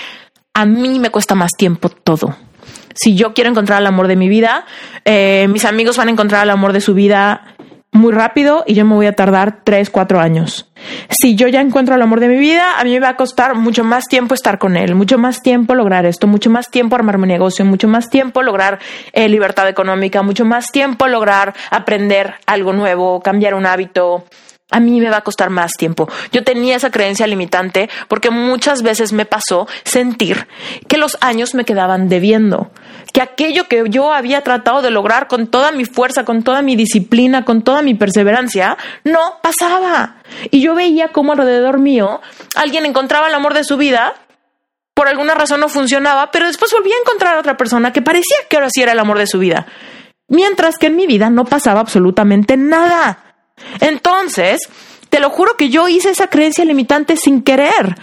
[0.53, 2.35] a mí me cuesta más tiempo todo
[2.95, 4.65] si yo quiero encontrar el amor de mi vida,
[5.03, 7.54] eh, mis amigos van a encontrar el amor de su vida
[7.95, 10.67] muy rápido y yo me voy a tardar tres, cuatro años.
[11.10, 13.55] Si yo ya encuentro el amor de mi vida, a mí me va a costar
[13.55, 17.17] mucho más tiempo estar con él, mucho más tiempo lograr esto, mucho más tiempo armar
[17.17, 18.79] mi negocio, mucho más tiempo lograr
[19.13, 24.25] eh, libertad económica, mucho más tiempo lograr aprender algo nuevo, cambiar un hábito,
[24.71, 26.10] a mí me va a costar más tiempo.
[26.32, 30.47] Yo tenía esa creencia limitante porque muchas veces me pasó sentir
[30.88, 32.71] que los años me quedaban debiendo,
[33.13, 36.75] que aquello que yo había tratado de lograr con toda mi fuerza, con toda mi
[36.75, 40.17] disciplina, con toda mi perseverancia, no pasaba.
[40.49, 42.21] Y yo veía cómo alrededor mío
[42.56, 44.15] alguien encontraba el amor de su vida,
[44.95, 48.38] por alguna razón no funcionaba, pero después volvía a encontrar a otra persona que parecía
[48.49, 49.67] que ahora sí era el amor de su vida.
[50.28, 53.24] Mientras que en mi vida no pasaba absolutamente nada.
[53.79, 54.61] Entonces,
[55.09, 57.95] te lo juro que yo hice esa creencia limitante sin querer.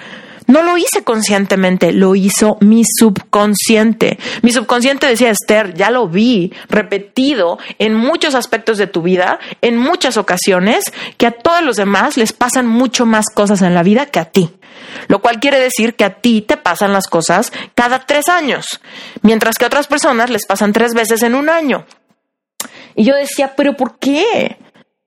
[0.47, 4.19] No lo hice conscientemente, lo hizo mi subconsciente.
[4.43, 9.77] Mi subconsciente decía, Esther, ya lo vi repetido en muchos aspectos de tu vida, en
[9.77, 14.07] muchas ocasiones, que a todos los demás les pasan mucho más cosas en la vida
[14.07, 14.51] que a ti.
[15.09, 18.81] Lo cual quiere decir que a ti te pasan las cosas cada tres años,
[19.23, 21.87] mientras que a otras personas les pasan tres veces en un año.
[22.95, 24.59] Y yo decía, pero ¿por qué?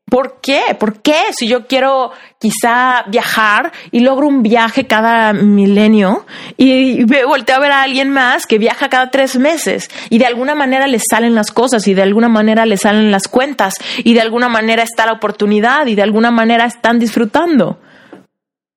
[0.07, 0.61] ¿Por qué?
[0.79, 1.15] ¿Por qué?
[1.31, 7.71] Si yo quiero quizá viajar y logro un viaje cada milenio y volteo a ver
[7.71, 11.51] a alguien más que viaja cada tres meses y de alguna manera le salen las
[11.51, 15.13] cosas y de alguna manera le salen las cuentas y de alguna manera está la
[15.13, 17.79] oportunidad y de alguna manera están disfrutando.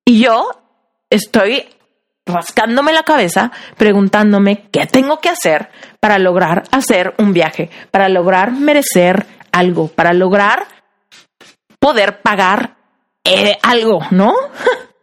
[0.06, 0.48] Y yo
[1.10, 1.66] estoy
[2.24, 5.68] rascándome la cabeza preguntándome qué tengo que hacer
[6.00, 10.77] para lograr hacer un viaje, para lograr merecer algo, para lograr
[11.78, 12.76] poder pagar
[13.24, 14.34] eh, algo, ¿no?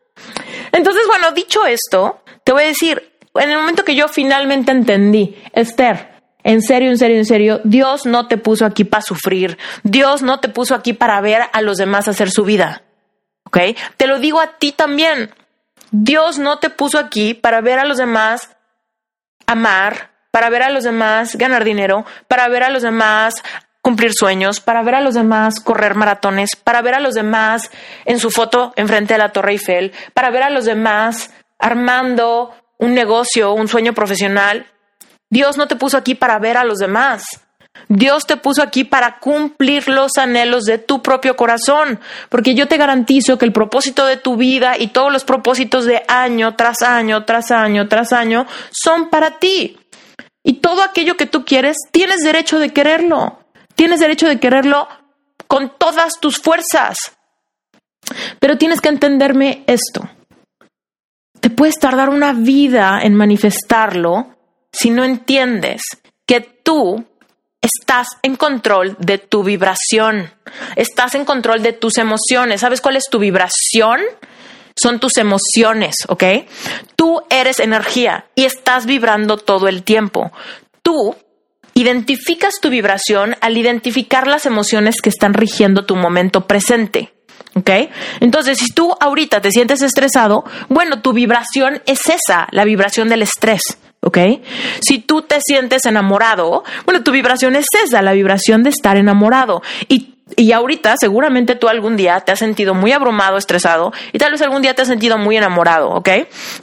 [0.71, 5.41] Entonces, bueno, dicho esto, te voy a decir, en el momento que yo finalmente entendí,
[5.53, 10.21] Esther, en serio, en serio, en serio, Dios no te puso aquí para sufrir, Dios
[10.21, 12.83] no te puso aquí para ver a los demás hacer su vida,
[13.45, 13.57] ¿ok?
[13.97, 15.33] Te lo digo a ti también,
[15.91, 18.55] Dios no te puso aquí para ver a los demás
[19.47, 23.35] amar, para ver a los demás ganar dinero, para ver a los demás
[23.85, 27.69] cumplir sueños, para ver a los demás correr maratones, para ver a los demás
[28.05, 32.95] en su foto enfrente de la Torre Eiffel, para ver a los demás armando un
[32.95, 34.65] negocio, un sueño profesional.
[35.29, 37.27] Dios no te puso aquí para ver a los demás.
[37.87, 42.77] Dios te puso aquí para cumplir los anhelos de tu propio corazón, porque yo te
[42.77, 47.23] garantizo que el propósito de tu vida y todos los propósitos de año tras año,
[47.23, 49.77] tras año, tras año, son para ti.
[50.41, 53.44] Y todo aquello que tú quieres, tienes derecho de quererlo.
[53.75, 54.87] Tienes derecho de quererlo
[55.47, 56.97] con todas tus fuerzas.
[58.39, 60.09] Pero tienes que entenderme esto.
[61.39, 64.35] Te puedes tardar una vida en manifestarlo
[64.71, 65.81] si no entiendes
[66.25, 67.05] que tú
[67.61, 70.31] estás en control de tu vibración,
[70.75, 72.61] estás en control de tus emociones.
[72.61, 74.01] ¿Sabes cuál es tu vibración?
[74.75, 76.23] Son tus emociones, ¿ok?
[76.95, 80.31] Tú eres energía y estás vibrando todo el tiempo.
[80.81, 81.15] Tú
[81.75, 87.13] identificas tu vibración al identificar las emociones que están rigiendo tu momento presente.
[87.53, 87.69] ¿Ok?
[88.19, 93.21] Entonces, si tú ahorita te sientes estresado, bueno, tu vibración es esa, la vibración del
[93.21, 93.61] estrés.
[94.01, 94.17] ¿ok?
[94.81, 99.61] Si tú te sientes enamorado, bueno, tu vibración es esa, la vibración de estar enamorado.
[99.87, 104.31] Y y ahorita seguramente tú algún día te has sentido muy abrumado, estresado y tal
[104.31, 106.09] vez algún día te has sentido muy enamorado, ¿ok?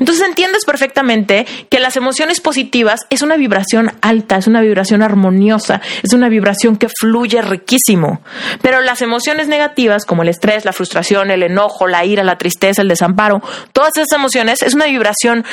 [0.00, 5.80] Entonces entiendes perfectamente que las emociones positivas es una vibración alta, es una vibración armoniosa,
[6.02, 8.20] es una vibración que fluye riquísimo.
[8.62, 12.82] Pero las emociones negativas como el estrés, la frustración, el enojo, la ira, la tristeza,
[12.82, 15.44] el desamparo, todas esas emociones es una vibración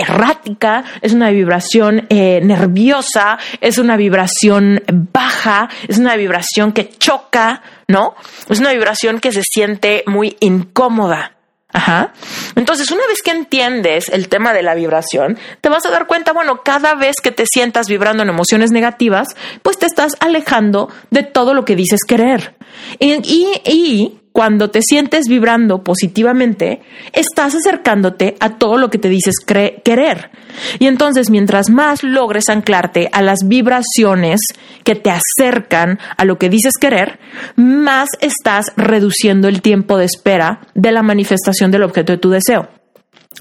[0.00, 4.82] errática, es una vibración eh, nerviosa, es una vibración
[5.12, 8.14] baja, es una vibración que choca, ¿no?
[8.48, 11.32] Es una vibración que se siente muy incómoda.
[11.70, 12.14] Ajá.
[12.56, 16.32] Entonces, una vez que entiendes el tema de la vibración, te vas a dar cuenta,
[16.32, 19.28] bueno, cada vez que te sientas vibrando en emociones negativas,
[19.62, 22.56] pues te estás alejando de todo lo que dices querer.
[22.98, 26.80] y, y cuando te sientes vibrando positivamente,
[27.12, 30.30] estás acercándote a todo lo que te dices querer.
[30.78, 34.38] Y entonces, mientras más logres anclarte a las vibraciones
[34.84, 37.18] que te acercan a lo que dices querer,
[37.56, 42.77] más estás reduciendo el tiempo de espera de la manifestación del objeto de tu deseo.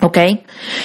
[0.01, 0.17] ¿Ok?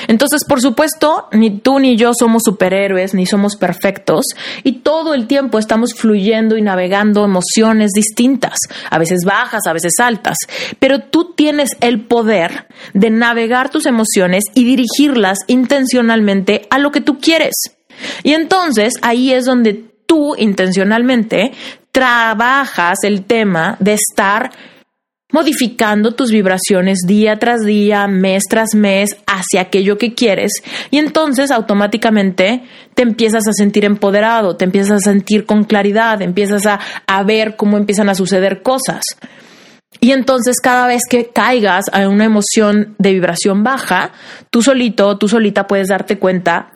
[0.08, 4.24] Entonces, por supuesto, ni tú ni yo somos superhéroes, ni somos perfectos,
[4.64, 9.92] y todo el tiempo estamos fluyendo y navegando emociones distintas, a veces bajas, a veces
[9.98, 10.38] altas,
[10.78, 17.02] pero tú tienes el poder de navegar tus emociones y dirigirlas intencionalmente a lo que
[17.02, 17.52] tú quieres.
[18.22, 21.52] Y entonces ahí es donde tú intencionalmente
[21.90, 24.52] trabajas el tema de estar
[25.32, 30.52] modificando tus vibraciones día tras día, mes tras mes, hacia aquello que quieres.
[30.90, 32.62] Y entonces automáticamente
[32.94, 37.56] te empiezas a sentir empoderado, te empiezas a sentir con claridad, empiezas a, a ver
[37.56, 39.02] cómo empiezan a suceder cosas.
[40.00, 44.12] Y entonces cada vez que caigas a una emoción de vibración baja,
[44.50, 46.72] tú solito, tú solita puedes darte cuenta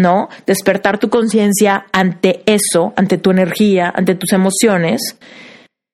[0.00, 0.28] ¿no?
[0.46, 5.00] Despertar tu conciencia ante eso, ante tu energía, ante tus emociones,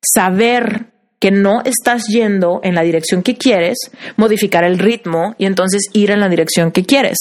[0.01, 3.79] saber que no estás yendo en la dirección que quieres,
[4.17, 7.19] modificar el ritmo y entonces ir en la dirección que quieres.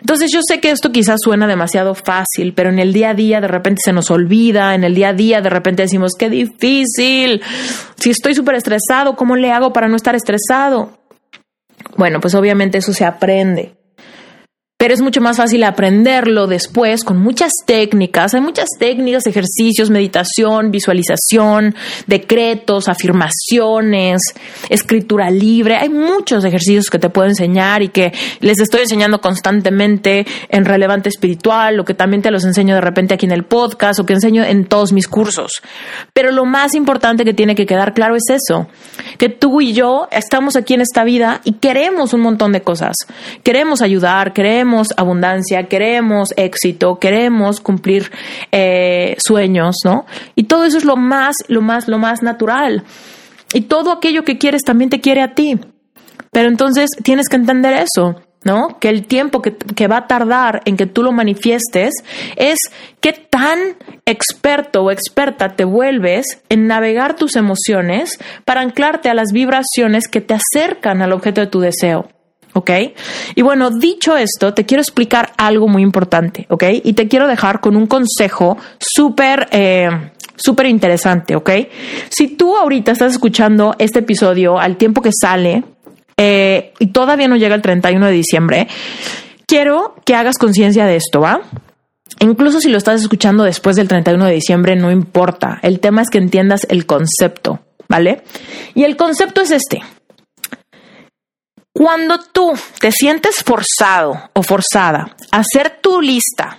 [0.00, 3.40] Entonces yo sé que esto quizás suena demasiado fácil, pero en el día a día
[3.40, 7.42] de repente se nos olvida, en el día a día de repente decimos, qué difícil,
[7.96, 10.98] si estoy súper estresado, ¿cómo le hago para no estar estresado?
[11.96, 13.74] Bueno, pues obviamente eso se aprende
[14.86, 18.34] pero es mucho más fácil aprenderlo después con muchas técnicas.
[18.34, 21.74] Hay muchas técnicas, ejercicios, meditación, visualización,
[22.06, 24.20] decretos, afirmaciones,
[24.68, 25.74] escritura libre.
[25.74, 31.08] Hay muchos ejercicios que te puedo enseñar y que les estoy enseñando constantemente en Relevante
[31.08, 34.12] Espiritual, o que también te los enseño de repente aquí en el podcast, o que
[34.12, 35.62] enseño en todos mis cursos.
[36.12, 38.68] Pero lo más importante que tiene que quedar claro es eso,
[39.18, 42.94] que tú y yo estamos aquí en esta vida y queremos un montón de cosas.
[43.42, 48.10] Queremos ayudar, queremos queremos abundancia, queremos éxito, queremos cumplir
[48.52, 50.04] eh, sueños, ¿no?
[50.34, 52.84] Y todo eso es lo más, lo más, lo más natural.
[53.54, 55.58] Y todo aquello que quieres también te quiere a ti.
[56.30, 58.20] Pero entonces tienes que entender eso.
[58.44, 58.78] ¿no?
[58.78, 61.94] Que el tiempo que, que, va a tardar en que tú lo manifiestes
[62.36, 62.58] es
[63.00, 63.58] qué tan
[64.04, 70.20] experto o experta te vuelves en navegar tus emociones para anclarte a las vibraciones que
[70.20, 72.08] te acercan al objeto de tu deseo.
[72.56, 72.70] ¿Ok?
[73.34, 76.64] Y bueno, dicho esto, te quiero explicar algo muy importante, ¿ok?
[76.82, 79.48] Y te quiero dejar con un consejo súper...
[79.52, 81.50] Eh, súper interesante, ¿ok?
[82.10, 85.64] Si tú ahorita estás escuchando este episodio al tiempo que sale
[86.18, 88.68] eh, y todavía no llega el 31 de diciembre,
[89.46, 91.40] quiero que hagas conciencia de esto, ¿va?
[92.20, 95.58] Incluso si lo estás escuchando después del 31 de diciembre, no importa.
[95.62, 98.22] El tema es que entiendas el concepto, ¿vale?
[98.74, 99.80] Y el concepto es este.
[101.76, 106.56] Cuando tú te sientes forzado o forzada a hacer tu lista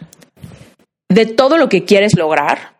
[1.09, 2.77] de todo lo que quieres lograr,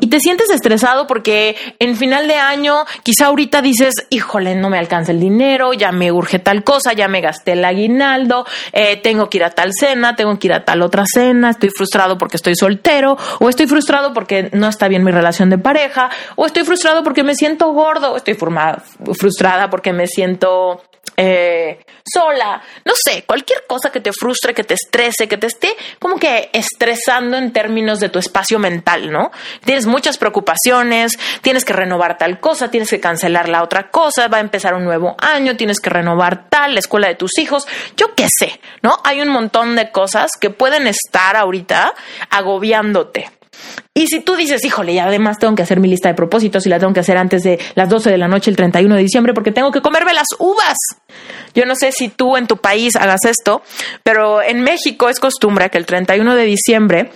[0.00, 4.76] y te sientes estresado porque en final de año quizá ahorita dices, híjole, no me
[4.76, 9.30] alcanza el dinero, ya me urge tal cosa, ya me gasté el aguinaldo, eh, tengo
[9.30, 12.38] que ir a tal cena, tengo que ir a tal otra cena, estoy frustrado porque
[12.38, 16.64] estoy soltero, o estoy frustrado porque no está bien mi relación de pareja, o estoy
[16.64, 20.82] frustrado porque me siento gordo, o estoy frustrada porque me siento
[21.16, 25.74] eh, sola, no sé, cualquier cosa que te frustre, que te estrese, que te esté
[25.98, 29.30] como que estresando en términos de tu espacio mental, ¿no?
[29.64, 34.38] Tienes muchas preocupaciones, tienes que renovar tal cosa, tienes que cancelar la otra cosa, va
[34.38, 38.14] a empezar un nuevo año, tienes que renovar tal, la escuela de tus hijos, yo
[38.14, 38.98] qué sé, ¿no?
[39.04, 41.94] Hay un montón de cosas que pueden estar ahorita
[42.30, 43.30] agobiándote.
[43.94, 46.68] Y si tú dices, híjole, y además tengo que hacer mi lista de propósitos y
[46.68, 49.34] la tengo que hacer antes de las 12 de la noche el 31 de diciembre
[49.34, 50.76] porque tengo que comerme las uvas.
[51.54, 53.62] Yo no sé si tú en tu país hagas esto,
[54.02, 57.10] pero en México es costumbre que el 31 de diciembre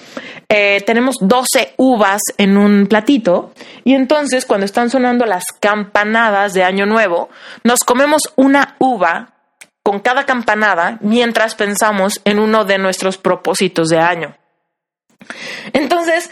[0.48, 3.52] eh, tenemos 12 uvas en un platito
[3.84, 7.28] y entonces cuando están sonando las campanadas de Año Nuevo,
[7.64, 9.34] nos comemos una uva
[9.82, 14.36] con cada campanada mientras pensamos en uno de nuestros propósitos de año.
[15.72, 16.30] Entonces,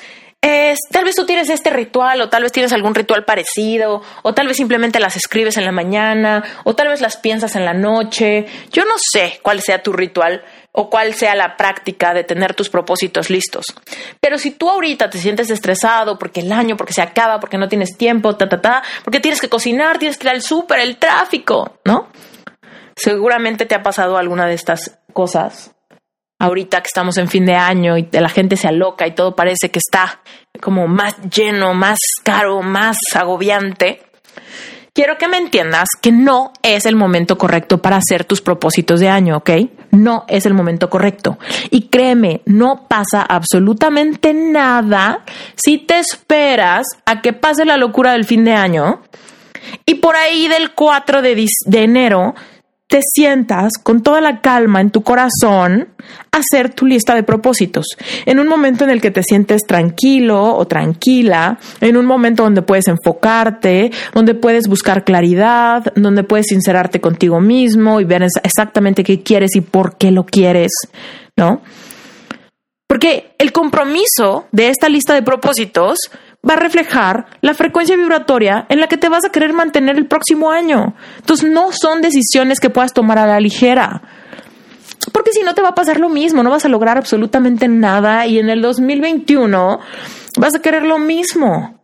[0.90, 4.46] tal vez tú tienes este ritual o tal vez tienes algún ritual parecido o tal
[4.46, 8.46] vez simplemente las escribes en la mañana o tal vez las piensas en la noche.
[8.70, 12.68] Yo no sé cuál sea tu ritual o cuál sea la práctica de tener tus
[12.68, 13.66] propósitos listos.
[14.20, 17.68] Pero si tú ahorita te sientes estresado porque el año, porque se acaba, porque no
[17.68, 20.98] tienes tiempo, ta, ta, ta, porque tienes que cocinar, tienes que ir al súper, el
[20.98, 22.08] tráfico, ¿no?
[22.94, 25.75] Seguramente te ha pasado alguna de estas cosas
[26.38, 29.70] ahorita que estamos en fin de año y la gente se aloca y todo parece
[29.70, 30.20] que está
[30.60, 34.02] como más lleno, más caro, más agobiante,
[34.96, 39.08] quiero que me entiendas que no es el momento correcto para hacer tus propósitos de
[39.08, 39.50] año, ¿ok?
[39.90, 41.38] No es el momento correcto.
[41.70, 45.22] Y créeme, no pasa absolutamente nada
[45.54, 49.02] si te esperas a que pase la locura del fin de año
[49.84, 52.34] y por ahí del 4 de, de enero
[52.88, 55.88] te sientas con toda la calma en tu corazón
[56.30, 57.86] a hacer tu lista de propósitos.
[58.26, 62.62] En un momento en el que te sientes tranquilo o tranquila, en un momento donde
[62.62, 69.22] puedes enfocarte, donde puedes buscar claridad, donde puedes sincerarte contigo mismo y ver exactamente qué
[69.22, 70.70] quieres y por qué lo quieres,
[71.36, 71.62] ¿no?
[72.86, 75.98] Porque el compromiso de esta lista de propósitos
[76.48, 80.06] va a reflejar la frecuencia vibratoria en la que te vas a querer mantener el
[80.06, 80.94] próximo año.
[81.18, 84.02] Entonces no son decisiones que puedas tomar a la ligera.
[85.12, 88.26] Porque si no te va a pasar lo mismo, no vas a lograr absolutamente nada
[88.26, 89.80] y en el 2021
[90.38, 91.80] vas a querer lo mismo.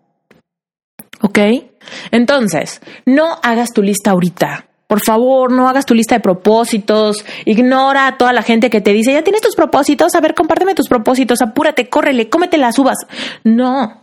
[1.21, 1.39] ¿Ok?
[2.11, 4.67] Entonces, no hagas tu lista ahorita.
[4.87, 7.25] Por favor, no hagas tu lista de propósitos.
[7.47, 10.75] Ignora a toda la gente que te dice, ya tienes tus propósitos, a ver, compárteme
[10.75, 12.99] tus propósitos, apúrate, córrele, cómete las uvas.
[13.43, 14.03] No,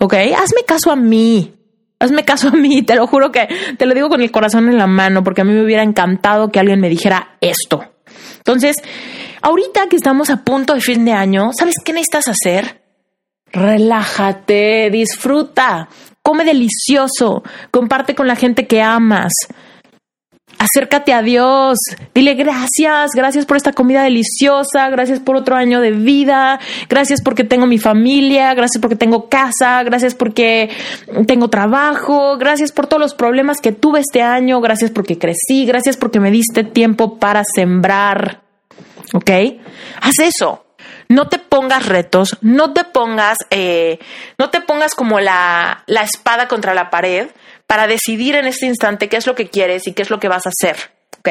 [0.00, 0.14] ¿ok?
[0.36, 1.54] Hazme caso a mí.
[2.00, 3.46] Hazme caso a mí, te lo juro que
[3.76, 6.50] te lo digo con el corazón en la mano, porque a mí me hubiera encantado
[6.50, 7.84] que alguien me dijera esto.
[8.38, 8.76] Entonces,
[9.42, 12.80] ahorita que estamos a punto de fin de año, ¿sabes qué necesitas hacer?
[13.52, 15.88] Relájate, disfruta,
[16.22, 19.32] come delicioso, comparte con la gente que amas,
[20.60, 21.78] acércate a Dios,
[22.14, 27.44] dile gracias, gracias por esta comida deliciosa, gracias por otro año de vida, gracias porque
[27.44, 30.68] tengo mi familia, gracias porque tengo casa, gracias porque
[31.26, 35.96] tengo trabajo, gracias por todos los problemas que tuve este año, gracias porque crecí, gracias
[35.96, 38.42] porque me diste tiempo para sembrar.
[39.14, 39.30] ¿Ok?
[40.02, 40.66] Haz eso.
[41.08, 43.98] No te pongas retos, no te pongas, eh,
[44.38, 47.30] no te pongas como la, la espada contra la pared,
[47.70, 50.26] para decidir en este instante qué es lo que quieres y qué es lo que
[50.26, 50.90] vas a hacer.
[51.20, 51.28] ¿Ok?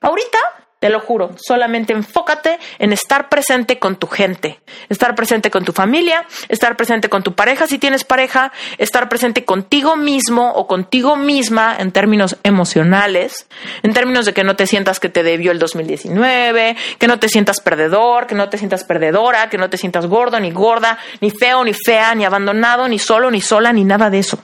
[0.00, 0.38] Ahorita,
[0.78, 5.72] te lo juro, solamente enfócate en estar presente con tu gente, estar presente con tu
[5.72, 11.16] familia, estar presente con tu pareja si tienes pareja, estar presente contigo mismo o contigo
[11.16, 13.46] misma en términos emocionales,
[13.82, 17.28] en términos de que no te sientas que te debió el 2019, que no te
[17.28, 21.30] sientas perdedor, que no te sientas perdedora, que no te sientas gordo ni gorda, ni
[21.30, 24.42] feo ni fea, ni abandonado, ni solo ni sola, ni nada de eso.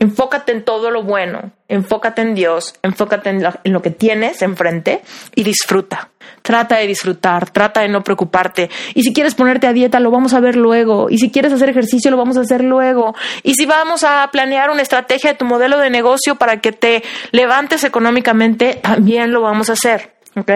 [0.00, 5.02] Enfócate en todo lo bueno, enfócate en Dios, enfócate en lo, que tienes enfrente
[5.34, 6.10] y disfruta.
[6.42, 8.70] Trata de disfrutar, trata de no preocuparte.
[8.94, 11.10] Y si quieres ponerte a dieta, lo vamos a ver luego.
[11.10, 13.14] Y si quieres hacer ejercicio, lo vamos a hacer luego.
[13.42, 17.02] Y si vamos a planear una estrategia de tu modelo de negocio para que te
[17.32, 20.17] levantes económicamente, también lo vamos a hacer.
[20.38, 20.50] ¿Ok?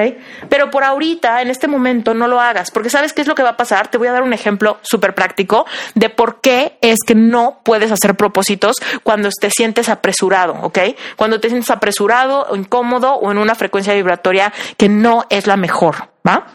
[0.48, 3.42] Pero por ahorita, en este momento, no lo hagas, porque ¿sabes qué es lo que
[3.42, 3.88] va a pasar?
[3.88, 7.92] Te voy a dar un ejemplo súper práctico de por qué es que no puedes
[7.92, 10.78] hacer propósitos cuando te sientes apresurado, ¿ok?
[11.16, 15.56] Cuando te sientes apresurado o incómodo o en una frecuencia vibratoria que no es la
[15.56, 16.46] mejor, ¿va?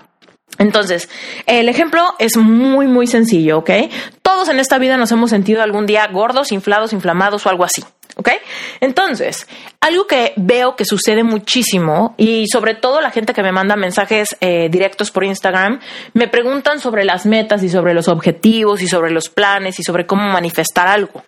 [0.59, 1.07] Entonces,
[1.45, 3.69] el ejemplo es muy, muy sencillo, ¿ok?
[4.37, 7.83] todos en esta vida nos hemos sentido algún día gordos, inflados, inflamados o algo así.
[8.19, 8.29] ¿Ok?
[8.79, 9.47] Entonces,
[9.79, 14.29] algo que veo que sucede muchísimo y sobre todo la gente que me manda mensajes
[14.41, 15.79] eh, directos por Instagram,
[16.13, 20.07] me preguntan sobre las metas y sobre los objetivos y sobre los planes y sobre
[20.07, 21.23] cómo manifestar algo.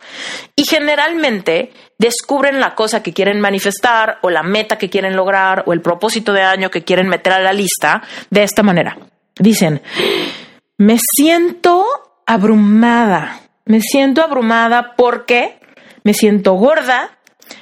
[0.56, 5.74] Y generalmente descubren la cosa que quieren manifestar o la meta que quieren lograr o
[5.74, 8.98] el propósito de año que quieren meter a la lista de esta manera.
[9.38, 9.84] Dicen,
[10.78, 11.86] me siento
[12.26, 15.59] abrumada, me siento abrumada porque
[16.10, 17.20] me siento gorda,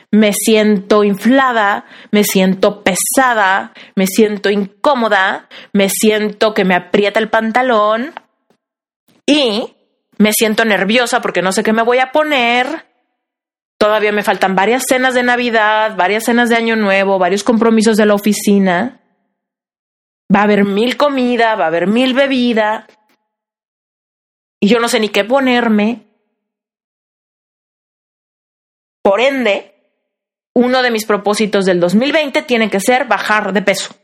[0.10, 7.30] me siento inflada, me siento pesada, me siento incómoda, me siento que me aprieta el
[7.30, 8.14] pantalón
[9.26, 9.76] y
[10.18, 12.86] me siento nerviosa porque no sé qué me voy a poner.
[13.78, 18.06] Todavía me faltan varias cenas de Navidad, varias cenas de Año Nuevo, varios compromisos de
[18.06, 19.02] la oficina.
[20.34, 22.88] Va a haber mil comida, va a haber mil bebida.
[24.62, 26.07] Y yo no sé ni qué ponerme.
[29.08, 29.74] Por ende,
[30.53, 33.95] uno de mis propósitos del 2020 tiene que ser bajar de peso.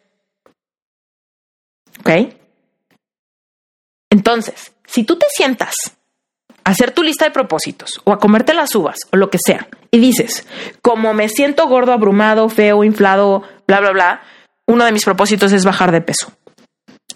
[2.00, 2.10] ¿Ok?
[4.10, 5.76] Entonces, si tú te sientas
[6.64, 9.68] a hacer tu lista de propósitos o a comerte las uvas o lo que sea
[9.92, 10.48] y dices,
[10.82, 14.22] como me siento gordo, abrumado, feo, inflado, bla, bla, bla,
[14.68, 16.32] uno de mis propósitos es bajar de peso.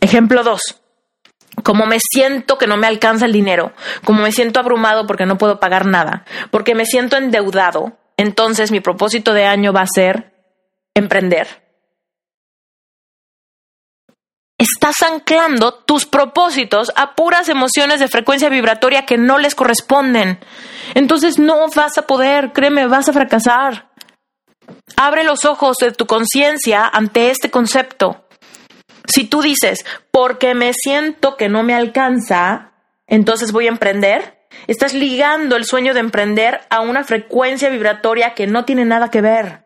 [0.01, 0.59] Ejemplo 2.
[1.63, 3.73] Como me siento que no me alcanza el dinero,
[4.05, 8.79] como me siento abrumado porque no puedo pagar nada, porque me siento endeudado, entonces mi
[8.79, 10.33] propósito de año va a ser
[10.93, 11.67] emprender.
[14.59, 20.39] Estás anclando tus propósitos a puras emociones de frecuencia vibratoria que no les corresponden.
[20.95, 23.89] Entonces no vas a poder, créeme, vas a fracasar.
[24.95, 28.26] Abre los ojos de tu conciencia ante este concepto.
[29.07, 32.71] Si tú dices, porque me siento que no me alcanza,
[33.07, 38.47] entonces voy a emprender, estás ligando el sueño de emprender a una frecuencia vibratoria que
[38.47, 39.65] no tiene nada que ver.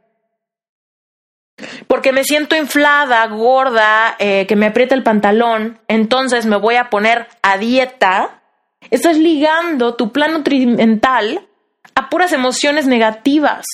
[1.88, 6.90] Porque me siento inflada, gorda, eh, que me aprieta el pantalón, entonces me voy a
[6.90, 8.42] poner a dieta.
[8.90, 11.48] Estás ligando tu plan nutrimental
[11.96, 13.66] a puras emociones negativas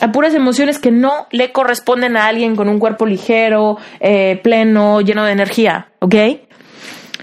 [0.00, 5.00] a puras emociones que no le corresponden a alguien con un cuerpo ligero, eh, pleno,
[5.00, 6.14] lleno de energía, ¿ok?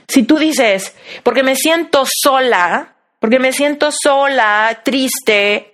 [0.08, 5.74] Si tú dices, porque me siento sola, porque me siento sola, triste,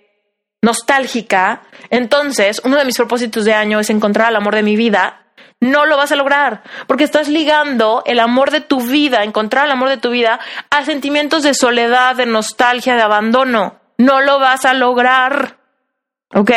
[0.62, 5.22] nostálgica, entonces uno de mis propósitos de año es encontrar el amor de mi vida.
[5.58, 9.72] No lo vas a lograr, porque estás ligando el amor de tu vida, encontrar el
[9.72, 10.38] amor de tu vida,
[10.68, 13.80] a sentimientos de soledad, de nostalgia, de abandono.
[13.96, 15.56] No lo vas a lograr.
[16.34, 16.50] ¿Ok?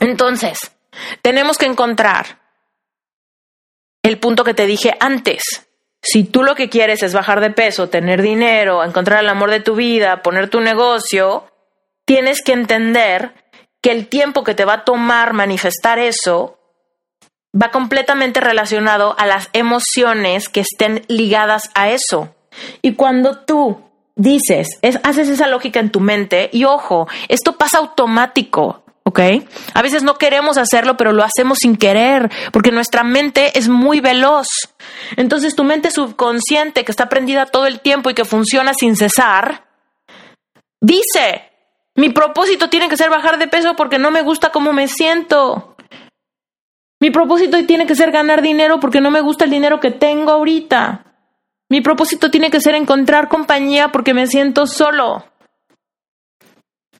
[0.00, 0.58] Entonces,
[1.22, 2.40] tenemos que encontrar
[4.02, 5.42] el punto que te dije antes.
[6.02, 9.60] Si tú lo que quieres es bajar de peso, tener dinero, encontrar el amor de
[9.60, 11.50] tu vida, poner tu negocio,
[12.04, 13.32] tienes que entender
[13.82, 16.58] que el tiempo que te va a tomar manifestar eso
[17.60, 22.34] va completamente relacionado a las emociones que estén ligadas a eso.
[22.82, 23.82] Y cuando tú
[24.14, 24.68] dices,
[25.02, 28.84] haces esa lógica en tu mente, y ojo, esto pasa automático.
[29.06, 29.20] ¿Ok?
[29.72, 34.00] A veces no queremos hacerlo, pero lo hacemos sin querer, porque nuestra mente es muy
[34.00, 34.48] veloz.
[35.16, 39.64] Entonces tu mente subconsciente, que está prendida todo el tiempo y que funciona sin cesar,
[40.80, 41.52] dice,
[41.94, 45.76] mi propósito tiene que ser bajar de peso porque no me gusta cómo me siento.
[46.98, 50.32] Mi propósito tiene que ser ganar dinero porque no me gusta el dinero que tengo
[50.32, 51.04] ahorita.
[51.68, 55.26] Mi propósito tiene que ser encontrar compañía porque me siento solo.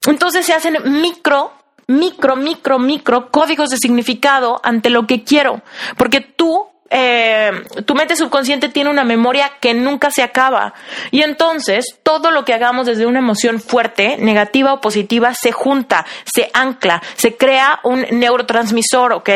[0.07, 1.55] Entonces se hacen micro
[1.87, 5.62] micro, micro, micro códigos de significado ante lo que quiero,
[5.97, 7.51] porque tú eh,
[7.84, 10.74] tu mente subconsciente tiene una memoria que nunca se acaba.
[11.11, 16.07] Y entonces todo lo que hagamos desde una emoción fuerte, negativa o positiva, se junta,
[16.24, 19.30] se ancla, se crea un neurotransmisor, ¿ok?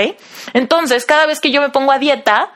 [0.52, 2.52] Entonces, cada vez que yo me pongo a dieta,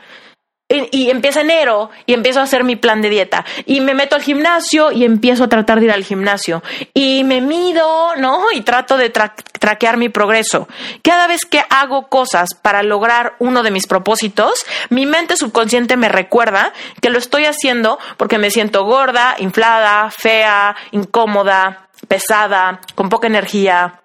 [0.69, 4.23] y, empieza enero y empiezo a hacer mi plan de dieta y me meto al
[4.23, 6.63] gimnasio y empiezo a tratar de ir al gimnasio
[6.95, 8.51] y me mido, ¿no?
[8.53, 10.67] Y trato de traquear mi progreso.
[11.03, 16.09] Cada vez que hago cosas para lograr uno de mis propósitos, mi mente subconsciente me
[16.09, 23.27] recuerda que lo estoy haciendo porque me siento gorda, inflada, fea, incómoda, pesada, con poca
[23.27, 24.01] energía,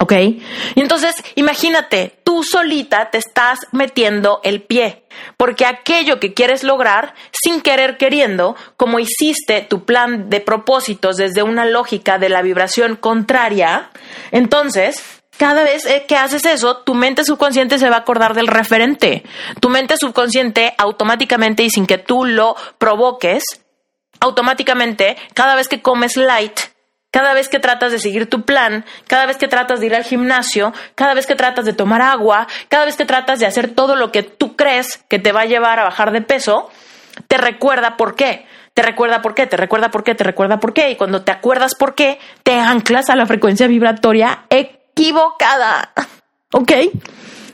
[0.00, 0.12] ¿Ok?
[0.12, 5.04] Y entonces, imagínate, tú solita te estás metiendo el pie,
[5.36, 11.44] porque aquello que quieres lograr, sin querer queriendo, como hiciste tu plan de propósitos desde
[11.44, 13.90] una lógica de la vibración contraria,
[14.32, 15.00] entonces,
[15.38, 19.22] cada vez eh, que haces eso, tu mente subconsciente se va a acordar del referente.
[19.60, 23.44] Tu mente subconsciente automáticamente y sin que tú lo provoques,
[24.20, 26.58] automáticamente, cada vez que comes light,
[27.14, 30.02] cada vez que tratas de seguir tu plan, cada vez que tratas de ir al
[30.02, 33.94] gimnasio, cada vez que tratas de tomar agua, cada vez que tratas de hacer todo
[33.94, 36.72] lo que tú crees que te va a llevar a bajar de peso,
[37.28, 38.48] te recuerda por qué.
[38.74, 40.90] Te recuerda por qué, te recuerda por qué, te recuerda por qué.
[40.90, 45.92] Y cuando te acuerdas por qué, te anclas a la frecuencia vibratoria equivocada.
[46.52, 46.72] ¿Ok?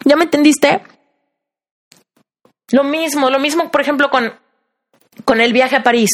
[0.06, 0.80] ¿Ya me entendiste?
[2.70, 4.32] Lo mismo, lo mismo, por ejemplo, con,
[5.26, 6.08] con el viaje a París.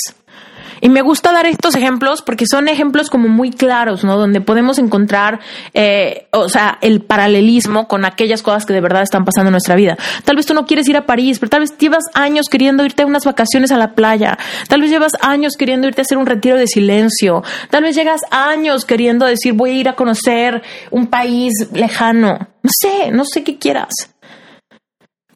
[0.81, 4.16] Y me gusta dar estos ejemplos porque son ejemplos como muy claros, ¿no?
[4.16, 5.41] Donde podemos encontrar,
[5.74, 9.74] eh, o sea, el paralelismo con aquellas cosas que de verdad están pasando en nuestra
[9.74, 9.97] vida.
[10.24, 13.03] Tal vez tú no quieres ir a París, pero tal vez llevas años queriendo irte
[13.03, 14.39] a unas vacaciones a la playa.
[14.68, 17.43] Tal vez llevas años queriendo irte a hacer un retiro de silencio.
[17.70, 22.49] Tal vez llegas años queriendo decir voy a ir a conocer un país lejano.
[22.62, 23.93] No sé, no sé qué quieras.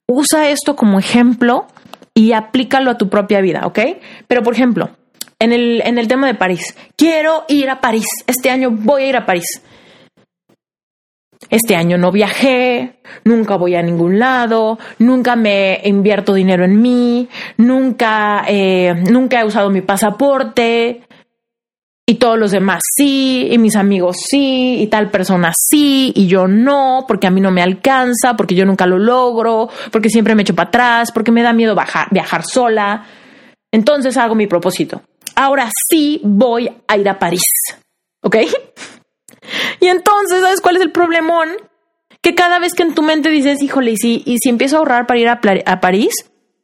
[0.06, 1.66] Usa esto como ejemplo
[2.14, 3.78] y aplícalo a tu propia vida, ¿ok?
[4.26, 4.90] Pero por ejemplo,
[5.40, 6.76] en el, en el tema de París.
[6.96, 8.06] Quiero ir a París.
[8.26, 9.62] Este año voy a ir a París.
[11.48, 17.28] Este año no viajé, nunca voy a ningún lado, nunca me invierto dinero en mí,
[17.56, 21.00] nunca, eh, nunca he usado mi pasaporte
[22.06, 26.46] y todos los demás sí, y mis amigos sí, y tal persona sí, y yo
[26.46, 30.42] no, porque a mí no me alcanza, porque yo nunca lo logro, porque siempre me
[30.42, 31.74] echo para atrás, porque me da miedo
[32.10, 33.06] viajar sola.
[33.72, 35.02] Entonces hago mi propósito
[35.40, 37.42] ahora sí voy a ir a París.
[38.22, 38.36] ¿Ok?
[39.80, 41.48] Y entonces, ¿sabes cuál es el problemón?
[42.20, 44.78] Que cada vez que en tu mente dices, híjole, y si, y si empiezo a
[44.80, 46.12] ahorrar para ir a, París,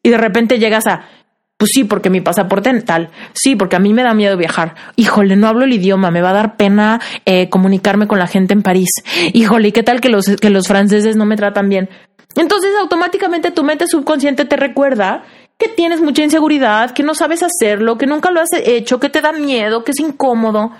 [0.03, 1.09] y de repente llegas a,
[1.57, 3.09] pues sí, porque mi pasaporte tal.
[3.33, 4.75] Sí, porque a mí me da miedo viajar.
[4.97, 8.53] Híjole, no hablo el idioma, me va a dar pena eh, comunicarme con la gente
[8.53, 8.91] en París.
[9.33, 11.89] Híjole, ¿y qué tal que los, que los franceses no me tratan bien?
[12.35, 15.25] Entonces, automáticamente tu mente subconsciente te recuerda
[15.59, 19.21] que tienes mucha inseguridad, que no sabes hacerlo, que nunca lo has hecho, que te
[19.21, 20.73] da miedo, que es incómodo.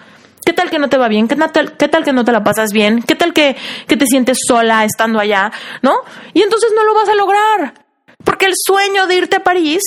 [0.45, 1.27] ¿Qué tal que no te va bien?
[1.27, 3.03] ¿Qué tal, qué tal que no te la pasas bien?
[3.03, 3.57] ¿Qué tal que,
[3.89, 5.51] que te sientes sola estando allá?
[5.83, 5.95] ¿No?
[6.35, 7.75] Y entonces no lo vas a lograr.
[8.23, 9.83] Porque el sueño de irte a París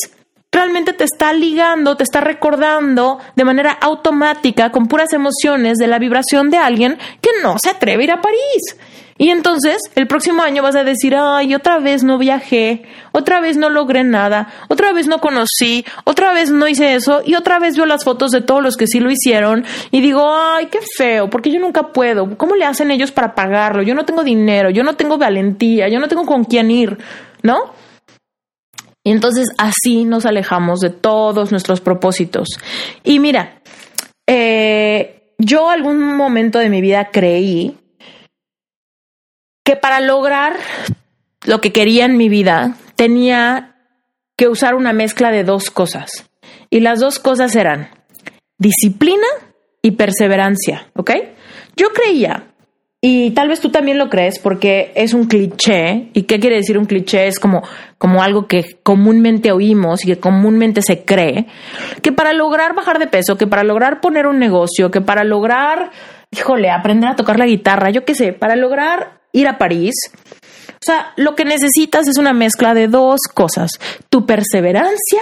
[0.52, 6.00] realmente te está ligando, te está recordando de manera automática, con puras emociones, de la
[6.00, 8.78] vibración de alguien que no se atreve a ir a París.
[9.22, 13.58] Y entonces el próximo año vas a decir, ay, otra vez no viajé, otra vez
[13.58, 17.76] no logré nada, otra vez no conocí, otra vez no hice eso y otra vez
[17.76, 21.30] veo las fotos de todos los que sí lo hicieron y digo, ay, qué feo,
[21.30, 22.38] porque yo nunca puedo.
[22.38, 23.84] ¿Cómo le hacen ellos para pagarlo?
[23.84, 26.98] Yo no tengo dinero, yo no tengo valentía, yo no tengo con quién ir,
[27.44, 27.74] ¿no?
[29.04, 32.48] Y entonces así nos alejamos de todos nuestros propósitos.
[33.04, 33.60] Y mira,
[34.26, 37.79] eh, yo algún momento de mi vida creí
[39.70, 40.54] que para lograr
[41.46, 43.76] lo que quería en mi vida tenía
[44.36, 46.28] que usar una mezcla de dos cosas.
[46.72, 47.90] Y las dos cosas eran
[48.58, 49.28] disciplina
[49.84, 51.12] y perseverancia, ¿ok?
[51.76, 52.48] Yo creía,
[53.00, 56.10] y tal vez tú también lo crees porque es un cliché.
[56.14, 57.28] ¿Y qué quiere decir un cliché?
[57.28, 57.62] Es como,
[58.00, 61.46] como algo que comúnmente oímos y que comúnmente se cree,
[62.02, 65.92] que para lograr bajar de peso, que para lograr poner un negocio, que para lograr,
[66.32, 69.96] híjole, aprender a tocar la guitarra, yo qué sé, para lograr ir a París.
[70.82, 73.72] O sea, lo que necesitas es una mezcla de dos cosas,
[74.10, 75.22] tu perseverancia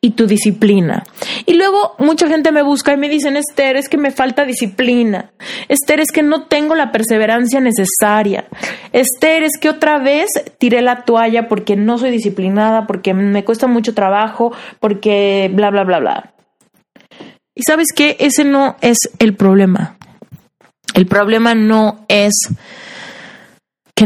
[0.00, 1.04] y tu disciplina.
[1.44, 5.32] Y luego mucha gente me busca y me dicen, Esther, es que me falta disciplina.
[5.68, 8.46] Esther, es que no tengo la perseverancia necesaria.
[8.92, 13.66] Esther, es que otra vez tiré la toalla porque no soy disciplinada, porque me cuesta
[13.66, 16.34] mucho trabajo, porque bla, bla, bla, bla.
[17.54, 19.98] Y sabes qué, ese no es el problema.
[20.94, 22.32] El problema no es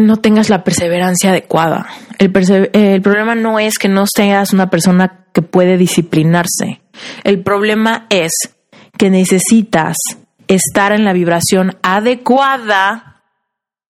[0.00, 1.86] no tengas la perseverancia adecuada.
[2.18, 2.32] El,
[2.72, 6.80] el, problema no es que no seas una persona que puede disciplinarse.
[7.24, 8.32] El problema es
[8.96, 9.96] que necesitas
[10.48, 13.22] estar en la vibración adecuada,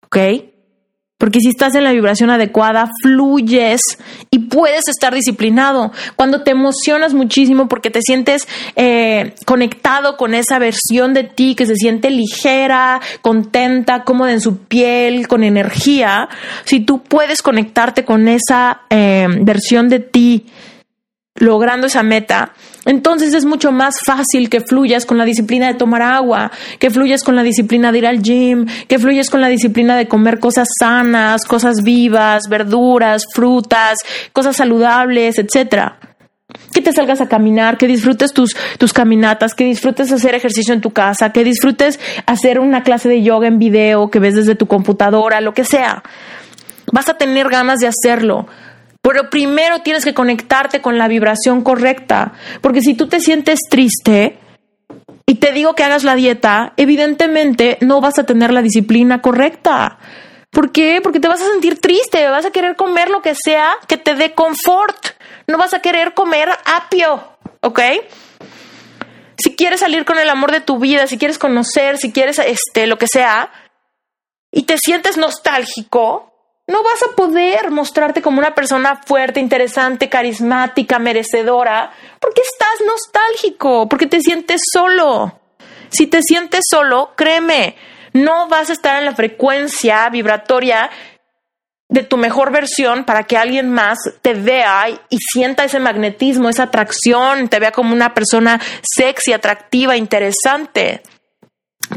[0.04, 0.18] ¿ok?
[1.18, 3.80] Porque si estás en la vibración adecuada, fluyes
[4.32, 5.94] y puedes estar disciplinado.
[6.18, 11.66] Cuando te emocionas muchísimo porque te sientes eh, conectado con esa versión de ti que
[11.66, 16.28] se siente ligera, contenta, cómoda en su piel, con energía,
[16.66, 20.48] si tú puedes conectarte con esa eh, versión de ti
[21.36, 22.54] logrando esa meta,
[22.86, 27.24] entonces es mucho más fácil que fluyas con la disciplina de tomar agua, que fluyas
[27.24, 30.68] con la disciplina de ir al gym, que fluyas con la disciplina de comer cosas
[30.80, 33.98] sanas, cosas vivas, verduras, frutas,
[34.34, 35.98] cosas saludables, etcétera.
[36.74, 40.82] Que te salgas a caminar, que disfrutes tus, tus caminatas, que disfrutes hacer ejercicio en
[40.82, 44.68] tu casa, que disfrutes hacer una clase de yoga en video que ves desde tu
[44.68, 46.04] computadora, lo que sea.
[46.92, 48.48] Vas a tener ganas de hacerlo
[49.08, 54.40] Pero primero tienes que conectarte con la vibración correcta, porque si tú te sientes triste
[55.28, 60.00] y te digo que hagas la dieta, evidentemente no vas a tener la disciplina correcta.
[60.50, 61.02] ¿Por qué?
[61.04, 64.16] Porque te vas a sentir triste, vas a querer comer lo que sea que te
[64.16, 64.98] dé confort,
[65.46, 67.80] no vas a querer comer apio, ¿ok?
[69.38, 72.88] Si quieres salir con el amor de tu vida, si quieres conocer, si quieres este
[72.88, 73.52] lo que sea
[74.52, 76.35] y te sientes nostálgico,
[76.68, 83.88] no vas a poder mostrarte como una persona fuerte, interesante, carismática, merecedora, porque estás nostálgico,
[83.88, 85.40] porque te sientes solo.
[85.90, 87.76] Si te sientes solo, créeme,
[88.14, 90.90] no vas a estar en la frecuencia vibratoria
[91.88, 96.64] de tu mejor versión para que alguien más te vea y sienta ese magnetismo, esa
[96.64, 101.04] atracción, te vea como una persona sexy, atractiva, interesante.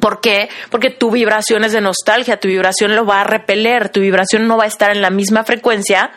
[0.01, 0.49] ¿Por qué?
[0.71, 4.57] Porque tu vibración es de nostalgia, tu vibración lo va a repeler, tu vibración no
[4.57, 6.11] va a estar en la misma frecuencia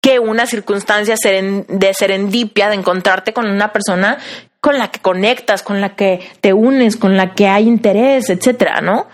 [0.00, 4.18] que una circunstancia de serendipia, de encontrarte con una persona
[4.60, 8.80] con la que conectas, con la que te unes, con la que hay interés, etcétera,
[8.80, 9.08] ¿no?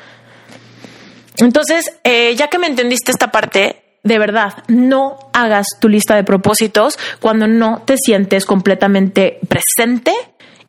[1.39, 6.25] Entonces, eh, ya que me entendiste esta parte, de verdad, no hagas tu lista de
[6.25, 10.13] propósitos cuando no te sientes completamente presente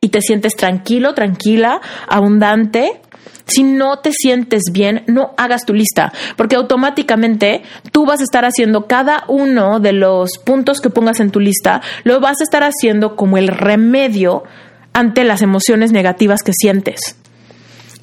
[0.01, 3.01] y te sientes tranquilo, tranquila, abundante,
[3.45, 8.45] si no te sientes bien, no hagas tu lista, porque automáticamente tú vas a estar
[8.45, 12.63] haciendo cada uno de los puntos que pongas en tu lista, lo vas a estar
[12.63, 14.43] haciendo como el remedio
[14.93, 17.15] ante las emociones negativas que sientes.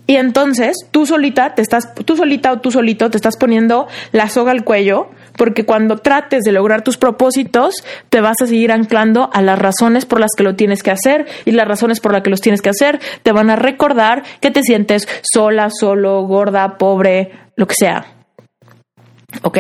[0.07, 4.28] Y entonces tú solita te estás, tú solita o tú solito te estás poniendo la
[4.28, 7.76] soga al cuello, porque cuando trates de lograr tus propósitos,
[8.11, 11.26] te vas a seguir anclando a las razones por las que lo tienes que hacer
[11.46, 14.50] y las razones por las que los tienes que hacer te van a recordar que
[14.50, 18.07] te sientes sola, solo, gorda, pobre, lo que sea.
[19.43, 19.59] ¿Ok?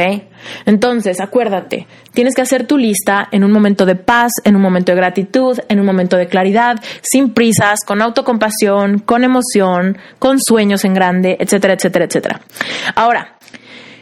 [0.66, 4.92] Entonces, acuérdate, tienes que hacer tu lista en un momento de paz, en un momento
[4.92, 10.84] de gratitud, en un momento de claridad, sin prisas, con autocompasión, con emoción, con sueños
[10.84, 12.40] en grande, etcétera, etcétera, etcétera.
[12.94, 13.30] Ahora,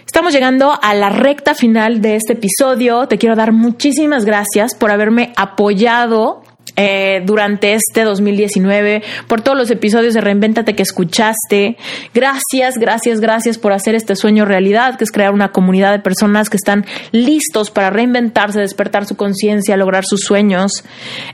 [0.04, 3.08] Estamos llegando a la recta final de este episodio.
[3.08, 6.42] Te quiero dar muchísimas gracias por haberme apoyado
[6.76, 11.76] eh, durante este 2019, por todos los episodios de Reinventate que escuchaste.
[12.14, 16.48] Gracias, gracias, gracias por hacer este sueño realidad, que es crear una comunidad de personas
[16.48, 20.84] que están listos para reinventarse, despertar su conciencia, lograr sus sueños,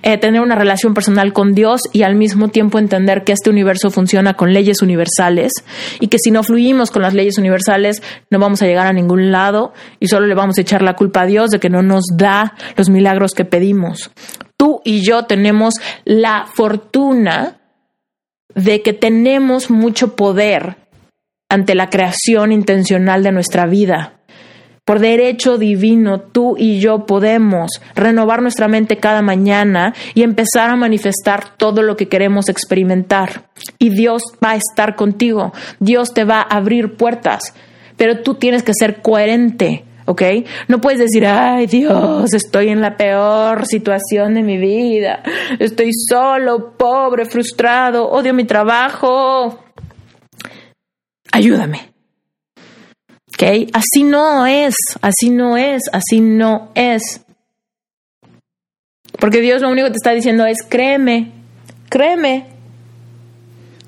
[0.02, 3.90] eh, tener una relación personal con Dios y al mismo tiempo entender que este universo
[3.90, 5.52] funciona con leyes universales
[6.00, 9.30] y que si no fluimos con las leyes universales no vamos a llegar a ningún
[9.30, 12.04] lado y solo le vamos a echar la culpa a Dios de que no nos
[12.16, 14.10] da los milagros que pedimos
[14.58, 17.56] tú y yo tenemos la fortuna
[18.54, 20.76] de que tenemos mucho poder
[21.48, 24.14] ante la creación intencional de nuestra vida.
[24.84, 30.76] Por derecho divino, tú y yo podemos renovar nuestra mente cada mañana y empezar a
[30.76, 33.50] manifestar todo lo que queremos experimentar.
[33.78, 37.54] Y Dios va a estar contigo, Dios te va a abrir puertas,
[37.98, 40.22] pero tú tienes que ser coherente ¿ok?
[40.68, 45.22] No puedes decir, ay Dios, estoy en la peor situación de mi vida,
[45.58, 49.62] estoy solo, pobre, frustrado, odio mi trabajo.
[51.30, 51.92] Ayúdame.
[53.34, 53.68] ¿Ok?
[53.74, 57.20] Así no es, así no es, así no es.
[59.20, 61.32] Porque Dios lo único que te está diciendo es, créeme,
[61.90, 62.46] créeme.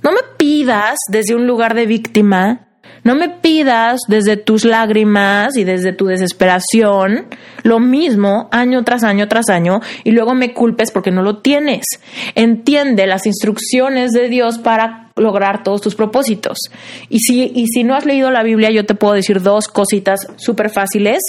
[0.03, 2.69] No me pidas desde un lugar de víctima
[3.05, 7.27] no me pidas desde tus lágrimas y desde tu desesperación
[7.63, 11.85] lo mismo año tras año tras año y luego me culpes porque no lo tienes.
[12.35, 16.59] Entiende las instrucciones de Dios para lograr todos tus propósitos.
[17.09, 20.21] Y si, y si no has leído la Biblia, yo te puedo decir dos cositas
[20.37, 21.21] súper fáciles,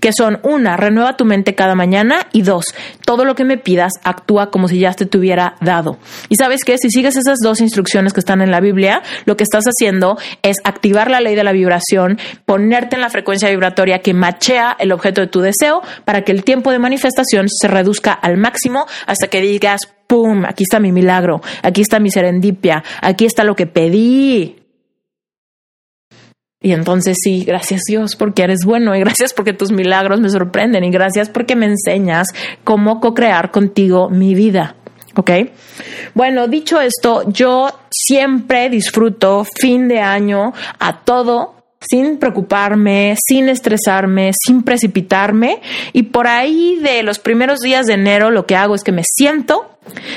[0.00, 2.64] que son una, renueva tu mente cada mañana y dos,
[3.04, 5.98] todo lo que me pidas, actúa como si ya te tuviera dado.
[6.28, 9.44] Y sabes que si sigues esas dos instrucciones que están en la Biblia, lo que
[9.44, 14.14] estás haciendo es activar la ley de la vibración, ponerte en la frecuencia vibratoria que
[14.14, 18.36] machea el objeto de tu deseo para que el tiempo de manifestación se reduzca al
[18.36, 20.44] máximo hasta que digas, ¡pum!
[20.44, 24.56] Aquí está mi milagro, aquí está mi serendipia, aquí está lo que pedí.
[26.60, 30.84] Y entonces sí, gracias Dios porque eres bueno y gracias porque tus milagros me sorprenden
[30.84, 32.26] y gracias porque me enseñas
[32.64, 34.74] cómo co-crear contigo mi vida.
[35.16, 35.30] ¿Ok?
[36.14, 44.32] Bueno, dicho esto, yo siempre disfruto fin de año a todo sin preocuparme, sin estresarme,
[44.34, 45.60] sin precipitarme.
[45.92, 49.02] Y por ahí de los primeros días de enero lo que hago es que me
[49.04, 49.75] siento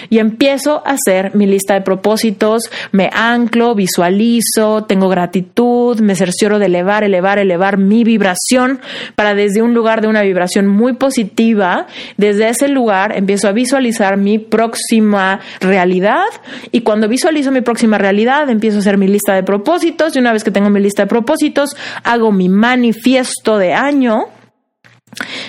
[0.10, 6.60] y empiezo a hacer mi lista de propósitos, me anclo, visualizo, tengo gratitud me cercioro
[6.60, 8.80] de elevar, elevar, elevar mi vibración
[9.16, 14.18] para desde un lugar de una vibración muy positiva, desde ese lugar empiezo a visualizar
[14.18, 16.26] mi próxima realidad
[16.72, 20.34] y cuando visualizo mi próxima realidad empiezo a hacer mi lista de propósitos y una
[20.34, 24.28] vez que tengo mi lista de propósitos hago mi manifiesto de año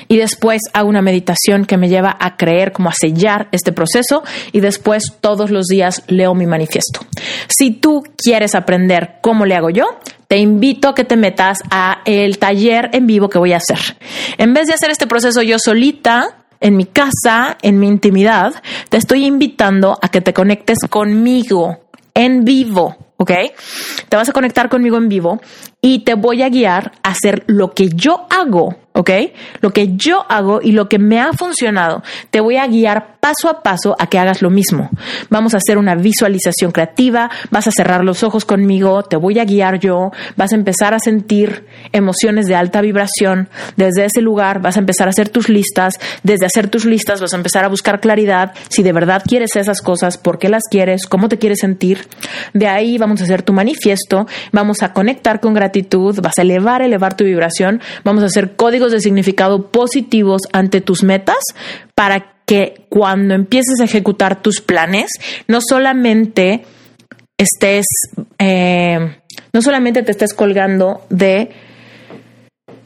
[0.09, 4.23] y después hago una meditación que me lleva a creer, como a sellar este proceso
[4.53, 7.01] y después todos los días leo mi manifiesto.
[7.49, 9.85] Si tú quieres aprender cómo le hago yo,
[10.29, 13.79] te invito a que te metas a el taller en vivo que voy a hacer.
[14.39, 18.99] En vez de hacer este proceso yo solita, en mi casa, en mi intimidad, te
[18.99, 21.81] estoy invitando a que te conectes conmigo
[22.15, 23.33] en vivo, ¿ok?
[24.09, 25.41] Te vas a conectar conmigo en vivo
[25.83, 29.11] y te voy a guiar a hacer lo que yo hago ¿ok?
[29.61, 33.49] Lo que yo hago y lo que me ha funcionado, te voy a guiar paso
[33.49, 34.91] a paso a que hagas lo mismo.
[35.29, 39.45] Vamos a hacer una visualización creativa, vas a cerrar los ojos conmigo, te voy a
[39.45, 43.49] guiar yo, vas a empezar a sentir emociones de alta vibración.
[43.77, 47.33] Desde ese lugar vas a empezar a hacer tus listas, desde hacer tus listas vas
[47.33, 51.07] a empezar a buscar claridad, si de verdad quieres esas cosas, por qué las quieres,
[51.07, 52.09] cómo te quieres sentir.
[52.55, 55.70] De ahí vamos a hacer tu manifiesto, vamos a conectar con gratitud,
[56.21, 61.03] vas a elevar, elevar tu vibración, vamos a hacer códigos de significado positivos ante tus
[61.03, 61.39] metas
[61.95, 65.11] para que cuando empieces a ejecutar tus planes,
[65.47, 66.65] no solamente
[67.39, 67.87] estés,
[68.39, 69.17] eh,
[69.53, 71.51] no solamente te estés colgando de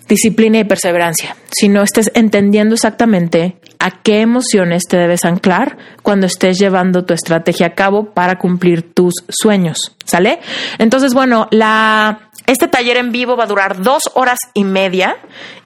[0.08, 6.58] disciplina y perseverancia, sino estés entendiendo exactamente a qué emociones te debes anclar cuando estés
[6.58, 10.40] llevando tu estrategia a cabo para cumplir tus sueños, ¿sale?
[10.78, 15.16] Entonces, bueno, la este taller en vivo va a durar dos horas y media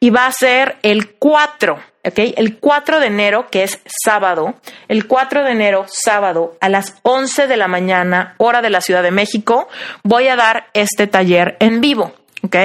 [0.00, 1.74] y va a ser el 4,
[2.04, 2.18] ¿ok?
[2.36, 4.54] El 4 de enero, que es sábado,
[4.86, 9.02] el 4 de enero, sábado, a las 11 de la mañana, hora de la Ciudad
[9.02, 9.68] de México,
[10.04, 12.12] voy a dar este taller en vivo,
[12.42, 12.56] ¿ok?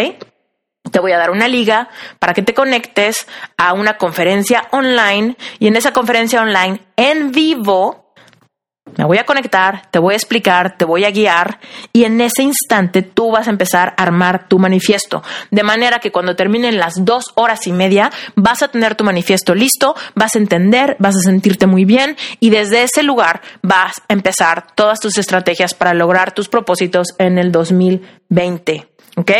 [0.91, 1.89] Te voy a dar una liga
[2.19, 3.25] para que te conectes
[3.57, 8.02] a una conferencia online y en esa conferencia online en vivo
[8.97, 11.59] me voy a conectar, te voy a explicar, te voy a guiar
[11.91, 15.23] y en ese instante tú vas a empezar a armar tu manifiesto.
[15.51, 19.55] De manera que cuando terminen las dos horas y media vas a tener tu manifiesto
[19.55, 24.13] listo, vas a entender, vas a sentirte muy bien y desde ese lugar vas a
[24.13, 28.92] empezar todas tus estrategias para lograr tus propósitos en el 2020.
[29.15, 29.31] ¿Ok?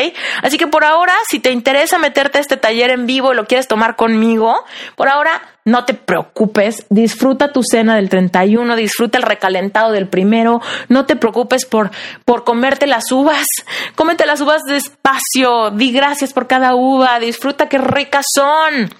[0.43, 3.45] Así que por ahora, si te interesa meterte a este taller en vivo y lo
[3.45, 4.63] quieres tomar conmigo,
[4.95, 10.61] por ahora no te preocupes, disfruta tu cena del 31, disfruta el recalentado del primero,
[10.89, 11.89] no te preocupes por,
[12.23, 13.47] por comerte las uvas,
[13.95, 18.93] cómete las uvas despacio, di gracias por cada uva, disfruta qué ricas son.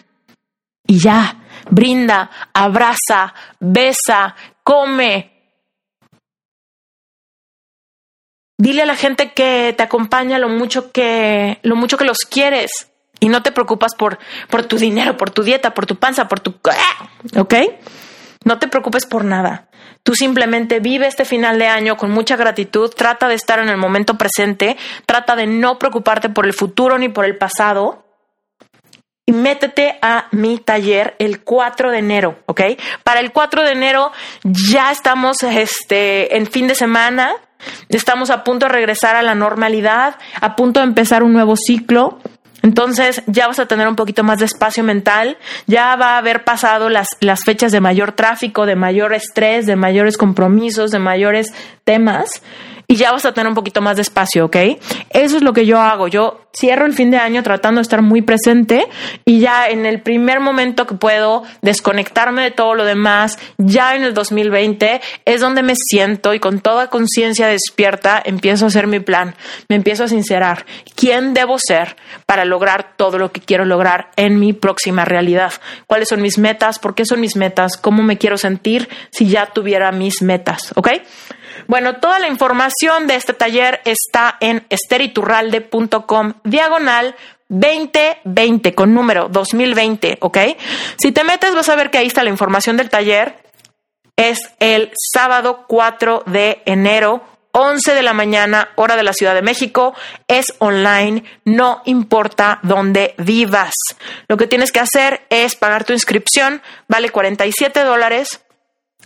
[0.88, 1.36] Y ya,
[1.70, 5.33] brinda, abraza, besa, come,
[8.64, 12.72] Dile a la gente que te acompaña lo mucho que, lo mucho que los quieres
[13.20, 16.40] y no te preocupas por, por tu dinero, por tu dieta, por tu panza, por
[16.40, 16.56] tu...
[16.70, 17.10] ¡ah!
[17.42, 17.56] ¿Ok?
[18.46, 19.68] No te preocupes por nada.
[20.02, 23.76] Tú simplemente vive este final de año con mucha gratitud, trata de estar en el
[23.76, 28.06] momento presente, trata de no preocuparte por el futuro ni por el pasado.
[29.26, 32.62] Y métete a mi taller el 4 de enero, ¿ok?
[33.04, 37.36] Para el 4 de enero ya estamos este, en fin de semana,
[37.90, 42.20] Estamos a punto de regresar a la normalidad, a punto de empezar un nuevo ciclo.
[42.64, 45.38] Entonces ya vas a tener un poquito más de espacio mental,
[45.68, 49.76] ya va a haber pasado las, las fechas de mayor tráfico, de mayor estrés, de
[49.76, 51.54] mayores compromisos, de mayores
[51.84, 52.42] temas
[52.88, 54.56] y ya vas a tener un poquito más de espacio, ¿ok?
[55.10, 56.08] Eso es lo que yo hago.
[56.08, 58.88] Yo cierro el fin de año tratando de estar muy presente
[59.26, 64.04] y ya en el primer momento que puedo desconectarme de todo lo demás, ya en
[64.04, 69.00] el 2020 es donde me siento y con toda conciencia despierta empiezo a hacer mi
[69.00, 69.34] plan,
[69.70, 70.66] me empiezo a sincerar
[70.96, 71.96] quién debo ser
[72.28, 75.54] para lograr todo lo que quiero lograr en mi próxima realidad,
[75.88, 79.48] cuáles son mis metas, por qué son mis metas, cómo me quiero sentir si ya
[79.48, 80.90] tuviera mis metas, ¿ok?
[81.68, 87.16] Bueno, toda la información de este taller está en esteriturralde.com diagonal
[87.50, 90.38] 2020 con número 2020, ¿ok?
[90.98, 93.42] Si te metes vas a ver que ahí está la información del taller.
[94.16, 97.24] Es el sábado 4 de enero
[97.56, 99.94] 11 de la mañana, hora de la Ciudad de México,
[100.28, 103.76] es online, no importa dónde vivas.
[104.28, 108.42] Lo que tienes que hacer es pagar tu inscripción, vale 47 dólares,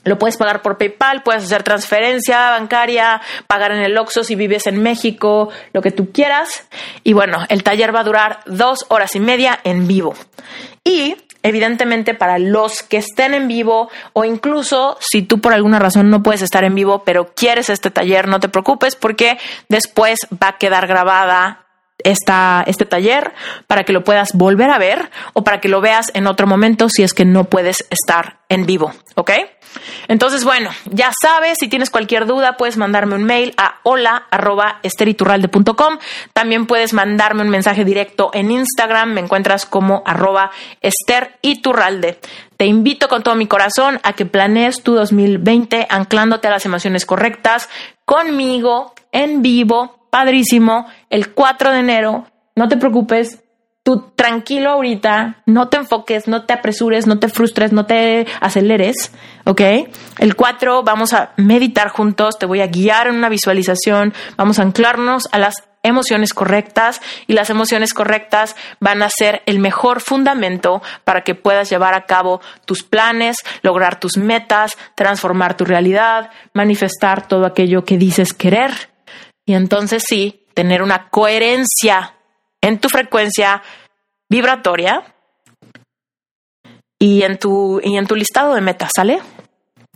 [0.08, 4.68] lo puedes pagar por PayPal, puedes hacer transferencia bancaria, pagar en el Oxxo si vives
[4.68, 6.68] en México, lo que tú quieras.
[7.03, 10.14] Y bueno, el taller va a durar dos horas y media en vivo.
[10.84, 16.10] Y evidentemente para los que estén en vivo o incluso si tú por alguna razón
[16.10, 19.38] no puedes estar en vivo pero quieres este taller, no te preocupes porque
[19.70, 21.68] después va a quedar grabada
[22.03, 23.34] esta, este taller
[23.68, 26.89] para que lo puedas volver a ver o para que lo veas en otro momento
[26.89, 29.32] si es que no puedes estar en vivo, ¿ok?
[30.08, 35.98] Entonces, bueno, ya sabes, si tienes cualquier duda, puedes mandarme un mail a hola.esteriturralde.com.
[36.34, 40.52] También puedes mandarme un mensaje directo en Instagram, me encuentras como arroba
[40.82, 42.20] esteriturralde.
[42.58, 47.06] Te invito con todo mi corazón a que planees tu 2020 anclándote a las emociones
[47.06, 47.70] correctas
[48.06, 52.28] conmigo en vivo, padrísimo, el 4 de enero.
[52.56, 53.44] No te preocupes,
[53.88, 59.14] tú tranquilo ahorita, no te enfoques, no te apresures, no te frustres, no te aceleres,
[59.46, 59.62] ¿ok?
[60.20, 64.64] El 4 vamos a meditar juntos, te voy a guiar en una visualización, vamos a
[64.64, 70.82] anclarnos a las emociones correctas y las emociones correctas van a ser el mejor fundamento
[71.06, 77.26] para que puedas llevar a cabo tus planes, lograr tus metas, transformar tu realidad, manifestar
[77.26, 78.90] todo aquello que dices querer
[79.46, 82.16] y entonces sí, tener una coherencia
[82.62, 83.62] en tu frecuencia
[84.30, 85.03] vibratoria
[86.99, 89.20] y en tu, y en tu listado de metas, ¿sale?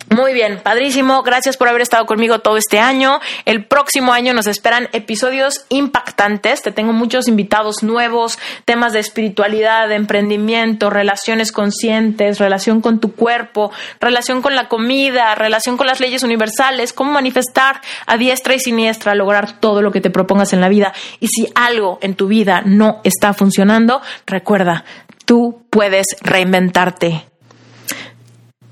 [0.09, 1.23] Muy bien, padrísimo.
[1.23, 3.19] Gracias por haber estado conmigo todo este año.
[3.45, 6.61] El próximo año nos esperan episodios impactantes.
[6.61, 13.13] Te tengo muchos invitados nuevos, temas de espiritualidad, de emprendimiento, relaciones conscientes, relación con tu
[13.13, 18.59] cuerpo, relación con la comida, relación con las leyes universales, cómo manifestar a diestra y
[18.59, 20.93] siniestra, lograr todo lo que te propongas en la vida.
[21.19, 24.83] Y si algo en tu vida no está funcionando, recuerda,
[25.25, 27.30] tú puedes reinventarte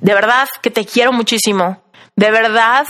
[0.01, 1.83] de verdad que te quiero muchísimo.
[2.15, 2.85] De verdad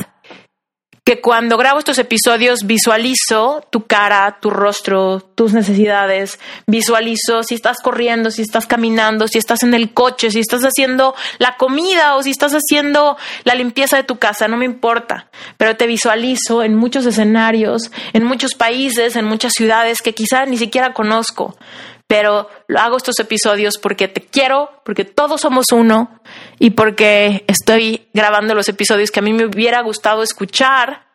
[1.10, 7.78] que cuando grabo estos episodios visualizo tu cara, tu rostro, tus necesidades, visualizo si estás
[7.82, 12.22] corriendo, si estás caminando, si estás en el coche, si estás haciendo la comida o
[12.22, 16.76] si estás haciendo la limpieza de tu casa, no me importa, pero te visualizo en
[16.76, 21.58] muchos escenarios, en muchos países, en muchas ciudades que quizá ni siquiera conozco,
[22.06, 26.19] pero hago estos episodios porque te quiero, porque todos somos uno
[26.60, 31.08] y porque estoy grabando los episodios que a mí me hubiera gustado escuchar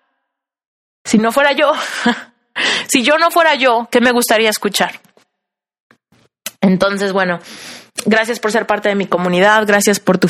[1.05, 1.73] si no fuera yo.
[2.89, 5.01] si yo no fuera yo, ¿qué me gustaría escuchar?
[6.61, 7.41] Entonces, bueno,
[8.07, 10.29] Gracias por ser parte de mi comunidad, gracias por tu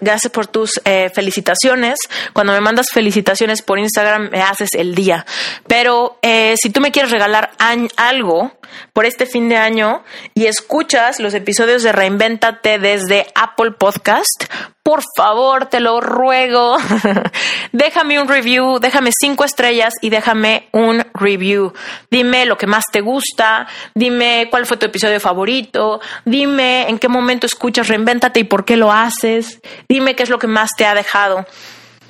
[0.00, 1.98] gracias por tus eh, felicitaciones.
[2.32, 5.26] Cuando me mandas felicitaciones por Instagram me haces el día.
[5.66, 7.52] Pero eh, si tú me quieres regalar
[7.96, 8.52] algo
[8.92, 10.04] por este fin de año
[10.34, 14.44] y escuchas los episodios de Reinventate desde Apple Podcast,
[14.84, 16.76] por favor, te lo ruego,
[17.72, 21.72] déjame un review, déjame cinco estrellas y déjame un review.
[22.10, 27.08] Dime lo que más te gusta, dime cuál fue tu episodio favorito, dime en qué
[27.08, 29.58] momento escuchas Reinvéntate y por qué lo haces,
[29.88, 31.46] dime qué es lo que más te ha dejado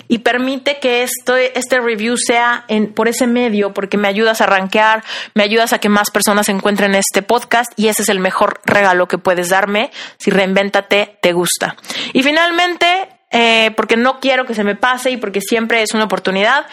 [0.09, 5.03] y permite que este review sea en, por ese medio porque me ayudas a rankear,
[5.35, 9.09] me ayudas a que más personas encuentren este podcast y ese es el mejor regalo
[9.09, 11.77] que puedes darme si Reinvéntate te gusta.
[12.13, 12.87] Y finalmente,
[13.31, 16.67] eh, porque no quiero que se me pase y porque siempre es una oportunidad,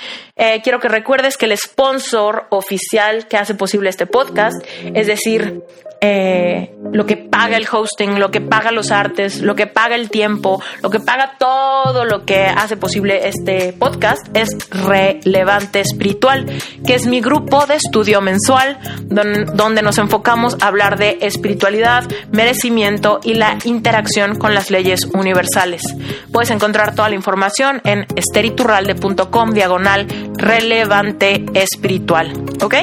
[0.43, 4.55] eh, quiero que recuerdes que el sponsor oficial que hace posible este podcast,
[4.95, 5.61] es decir,
[6.03, 10.09] eh, lo que paga el hosting, lo que paga los artes, lo que paga el
[10.09, 16.47] tiempo, lo que paga todo lo que hace posible este podcast es Relevante Espiritual,
[16.87, 18.79] que es mi grupo de estudio mensual
[19.09, 25.83] donde nos enfocamos a hablar de espiritualidad, merecimiento y la interacción con las leyes universales.
[26.31, 32.33] Puedes encontrar toda la información en esteriturralde.com diagonal relevante espiritual.
[32.61, 32.75] ¿Ok?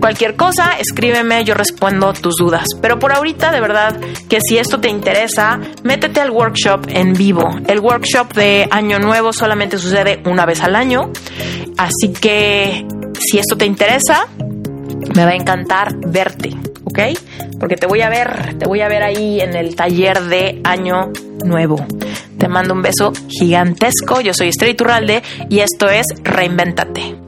[0.00, 2.66] Cualquier cosa, escríbeme, yo respondo tus dudas.
[2.80, 3.96] Pero por ahorita, de verdad,
[4.28, 7.58] que si esto te interesa, métete al workshop en vivo.
[7.66, 11.10] El workshop de Año Nuevo solamente sucede una vez al año.
[11.76, 12.86] Así que
[13.18, 14.26] si esto te interesa,
[15.14, 16.50] me va a encantar verte.
[16.86, 16.98] ¿ok?
[17.58, 21.12] Porque te voy a ver, te voy a ver ahí en el taller de Año
[21.44, 21.84] Nuevo.
[22.38, 24.20] Te mando un beso gigantesco.
[24.20, 27.25] Yo soy Estrella Turralde y esto es Reinventate.